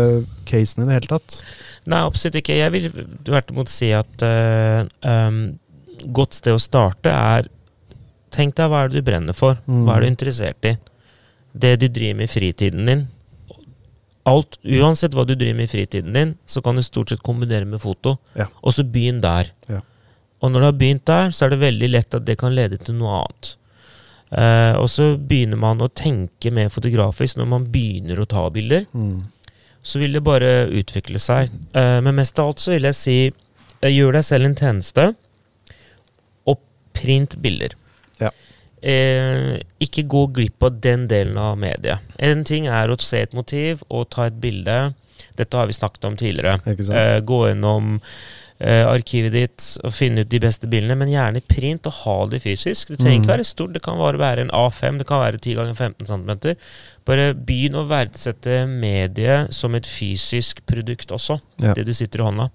casen 0.48 0.84
i 0.84 0.88
det 0.88 0.96
hele 0.96 1.10
tatt. 1.10 1.40
Nei, 1.90 2.00
absolutt 2.00 2.38
ikke. 2.40 2.56
Jeg 2.56 2.72
vil 2.74 2.86
tvert 3.26 3.50
imot 3.52 3.72
si 3.72 3.90
at 3.96 4.24
uh, 4.24 4.86
um, 5.04 5.42
godt 6.16 6.38
sted 6.38 6.56
å 6.56 6.62
starte 6.62 7.12
er 7.12 7.50
Tenk 8.32 8.54
deg 8.56 8.70
hva 8.72 8.78
er 8.80 8.88
det 8.88 9.02
du 9.02 9.04
brenner 9.04 9.36
for? 9.36 9.58
Mm. 9.68 9.82
Hva 9.84 9.98
er 9.98 10.04
du 10.04 10.08
interessert 10.08 10.64
i? 10.64 10.70
Det 11.52 11.74
du 11.82 11.90
driver 11.92 12.16
med 12.16 12.30
i 12.30 12.32
fritiden 12.32 12.86
din. 12.88 13.02
Alt, 14.24 14.56
Uansett 14.64 15.12
hva 15.12 15.26
du 15.28 15.34
driver 15.34 15.58
med 15.58 15.68
i 15.68 15.72
fritiden 15.72 16.16
din, 16.16 16.32
så 16.48 16.62
kan 16.64 16.78
du 16.78 16.84
stort 16.86 17.12
sett 17.12 17.20
kombinere 17.26 17.68
med 17.68 17.82
foto. 17.82 18.14
Ja. 18.38 18.46
Og 18.64 18.72
så 18.78 18.86
begynn 18.88 19.20
der. 19.20 19.50
Ja. 19.68 19.82
Og 20.40 20.54
når 20.54 20.64
du 20.64 20.68
har 20.70 20.78
begynt 20.80 21.04
der, 21.10 21.28
så 21.28 21.44
er 21.44 21.52
det 21.52 21.60
veldig 21.60 21.90
lett 21.92 22.16
at 22.16 22.24
det 22.24 22.38
kan 22.40 22.56
lede 22.56 22.80
til 22.80 22.96
noe 22.96 23.20
annet. 23.20 23.52
Eh, 24.32 24.74
og 24.80 24.88
så 24.88 25.10
begynner 25.20 25.60
man 25.60 25.82
å 25.84 25.90
tenke 25.92 26.52
mer 26.54 26.70
fotografisk 26.72 27.36
når 27.36 27.48
man 27.50 27.66
begynner 27.72 28.20
å 28.22 28.28
ta 28.28 28.46
bilder 28.50 28.86
Mm. 28.94 29.28
så 29.82 29.98
vil 29.98 30.12
det 30.16 30.22
bare 30.24 30.70
utvikle 30.70 31.18
seg. 31.18 31.50
Uh, 31.74 32.00
men 32.00 32.14
mest 32.14 32.38
av 32.38 32.52
alt 32.52 32.62
så 32.62 32.70
vil 32.72 32.86
jeg 32.86 32.96
si 32.96 33.16
uh, 33.28 33.90
gjør 33.90 34.12
deg 34.16 34.24
selv 34.24 34.46
en 34.46 34.56
tjeneste, 34.56 35.06
og 36.46 36.60
print 36.94 37.36
bilder. 37.42 37.74
Ja. 38.22 38.30
Ikke 39.82 40.02
gå 40.06 40.26
glipp 40.34 40.62
av 40.62 40.80
den 40.82 41.08
delen 41.10 41.36
av 41.38 41.58
mediet. 41.58 42.02
En 42.18 42.44
ting 42.44 42.66
er 42.66 42.90
å 42.90 42.98
se 42.98 43.20
et 43.22 43.34
motiv 43.34 43.82
og 43.88 44.08
ta 44.10 44.26
et 44.26 44.40
bilde. 44.42 44.94
Dette 45.38 45.58
har 45.58 45.68
vi 45.70 45.76
snakket 45.76 46.06
om 46.08 46.16
tidligere. 46.18 46.58
Gå 47.22 47.38
gjennom 47.46 48.00
eh, 48.62 48.84
arkivet 48.86 49.32
ditt 49.34 49.64
og 49.82 49.90
finne 49.92 50.22
ut 50.22 50.28
de 50.30 50.38
beste 50.38 50.68
bildene, 50.70 50.94
men 51.00 51.10
gjerne 51.10 51.42
print 51.50 51.86
og 51.90 51.96
ha 52.04 52.14
det 52.30 52.38
fysisk. 52.44 52.92
Det 52.92 53.00
trenger 53.00 53.18
Mm. 53.18 53.22
ikke 53.24 53.32
være 53.34 53.44
stort, 53.48 53.72
det 53.74 53.82
kan 53.82 53.98
bare 53.98 54.18
være 54.20 54.44
en 54.44 54.52
A5, 54.54 54.98
det 54.98 55.06
kan 55.08 55.18
være 55.20 55.40
10 55.42 55.54
ganger 55.58 55.74
15 55.74 56.06
cm. 56.06 56.54
Bare 57.04 57.34
begynn 57.34 57.74
å 57.74 57.86
verdsette 57.90 58.60
mediet 58.70 59.52
som 59.52 59.74
et 59.74 59.84
fysisk 59.90 60.62
produkt 60.66 61.08
også, 61.10 61.40
Ja. 61.58 61.74
det 61.74 61.86
du 61.86 61.92
sitter 61.92 62.20
i 62.20 62.30
hånda. 62.30 62.50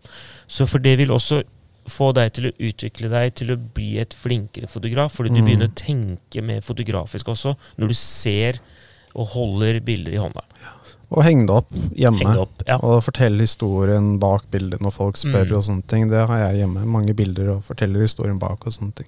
Så 0.47 0.65
for 0.67 0.79
det 0.79 0.97
vil 0.97 1.09
også 1.09 1.43
få 1.87 2.13
deg 2.13 2.33
til 2.33 2.45
å 2.51 2.55
utvikle 2.59 3.09
deg 3.09 3.35
til 3.35 3.47
å 3.55 3.57
bli 3.73 3.97
et 3.99 4.13
flinkere 4.13 4.67
fotograf, 4.67 5.11
fordi 5.15 5.29
du 5.35 5.41
Mm. 5.41 5.45
begynner 5.45 5.67
å 5.67 5.75
tenke 5.75 6.41
mer 6.43 6.61
fotografisk 6.61 7.25
også, 7.27 7.55
når 7.77 7.87
du 7.87 7.93
ser 7.93 8.59
og 9.15 9.27
holder 9.29 9.79
bilder 9.79 10.13
i 10.13 10.17
hånda. 10.17 10.41
Og 11.11 11.23
henge 11.23 11.45
det 11.47 11.55
opp 11.55 11.69
hjemme. 11.95 12.19
Heng 12.19 12.33
det 12.35 12.41
opp, 12.41 12.63
ja. 12.67 12.75
Og 12.83 12.97
fortelle 13.05 13.39
historien 13.45 14.17
bak 14.19 14.43
bildet 14.51 14.81
når 14.83 14.91
folk 14.91 15.15
spør 15.15 15.45
Mm. 15.47 15.57
og 15.57 15.63
sånne 15.63 15.85
ting. 15.87 16.09
Det 16.11 16.25
har 16.27 16.37
jeg 16.41 16.57
hjemme. 16.63 16.83
Mange 16.85 17.13
bilder 17.15 17.53
og 17.55 17.63
forteller 17.63 18.01
historien 18.03 18.39
bak 18.39 18.65
og 18.67 18.73
sånne 18.73 18.93
ting. 18.93 19.07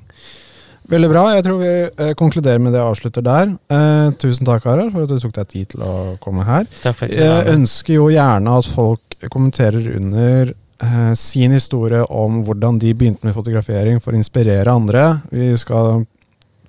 Veldig 0.89 1.09
bra. 1.11 1.23
Jeg 1.35 1.43
tror 1.45 1.59
vi 1.59 1.73
eh, 2.05 2.13
konkluderer 2.17 2.59
med 2.63 2.73
det 2.73 2.79
og 2.81 2.95
avslutter 2.95 3.21
der. 3.21 3.51
Eh, 3.69 4.11
tusen 4.17 4.45
takk, 4.47 4.63
Harald, 4.63 4.91
for 4.93 5.03
at 5.03 5.09
du 5.11 5.19
tok 5.19 5.33
deg 5.35 5.47
tid 5.51 5.67
til 5.75 5.83
å 5.85 5.91
komme 6.23 6.45
her. 6.47 6.65
Takk 6.81 6.95
for 6.95 7.11
jeg 7.13 7.51
ønsker 7.51 7.93
jo 7.99 8.07
gjerne 8.09 8.55
at 8.57 8.65
folk 8.65 9.19
kommenterer 9.29 9.91
under 9.99 10.53
eh, 10.81 11.13
sin 11.19 11.51
historie 11.51 12.01
om 12.09 12.39
hvordan 12.47 12.79
de 12.79 12.93
begynte 12.95 13.27
med 13.27 13.35
fotografering 13.35 13.99
for 14.01 14.15
å 14.15 14.21
inspirere 14.23 14.71
andre. 14.71 15.19
Vi 15.29 15.51
skal 15.61 16.05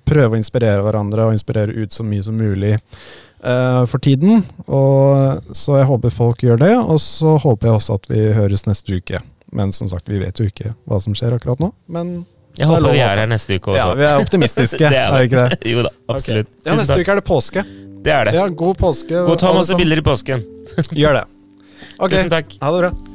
prøve 0.05 0.35
å 0.35 0.41
inspirere 0.41 0.83
hverandre 0.83 1.25
og 1.29 1.33
inspirere 1.37 1.71
ut 1.81 1.93
så 1.95 2.03
mye 2.03 2.21
som 2.21 2.35
mulig 2.37 2.75
eh, 3.43 3.85
for 3.91 3.99
tiden. 4.03 4.43
Og, 4.67 5.41
så 5.57 5.77
jeg 5.81 5.87
håper 5.89 6.13
folk 6.13 6.43
gjør 6.45 6.59
det, 6.61 6.73
og 6.79 6.99
så 7.03 7.37
håper 7.41 7.67
jeg 7.71 7.79
også 7.79 7.97
at 7.99 8.09
vi 8.11 8.25
høres 8.37 8.65
neste 8.69 8.97
uke. 9.01 9.21
Men 9.51 9.73
som 9.75 9.89
sagt, 9.91 10.07
vi 10.07 10.19
vet 10.21 10.37
jo 10.39 10.47
ikke 10.47 10.73
hva 10.87 10.99
som 11.03 11.15
skjer 11.17 11.35
akkurat 11.35 11.59
nå. 11.59 11.73
Men 11.91 12.13
Jeg 12.57 12.67
er 12.67 12.71
håper 12.71 12.91
vi 12.95 13.03
er 13.03 13.19
her 13.23 13.27
neste 13.31 13.57
uke 13.59 13.73
også. 13.73 13.81
ja, 13.81 13.93
vi 13.99 14.07
er 14.07 14.23
optimistiske, 14.23 14.89
Det 14.93 15.01
er 15.01 15.11
vi 15.17 15.27
ikke 15.29 15.45
det? 15.51 15.71
jo 15.73 15.83
da, 15.87 15.91
absolutt. 16.15 16.47
Okay. 16.47 16.69
Ja, 16.71 16.77
neste 16.79 16.99
uke 17.01 17.11
er 17.11 17.19
det 17.21 17.27
påske. 17.27 17.65
Det 18.01 18.13
er 18.15 18.25
det. 18.25 18.33
Ja, 18.39 18.47
God 18.47 18.79
påske. 18.79 19.13
Gå 19.27 19.35
og 19.35 19.39
ta 19.41 19.51
masse 19.53 19.75
bilder 19.77 19.99
i 20.01 20.05
påsken. 20.05 20.43
Gjør 20.95 21.21
det. 21.21 21.27
Okay. 22.01 22.17
Tusen 22.17 22.31
takk. 22.31 22.53
ha 22.63 22.69
det 22.73 22.79
bra. 22.81 23.10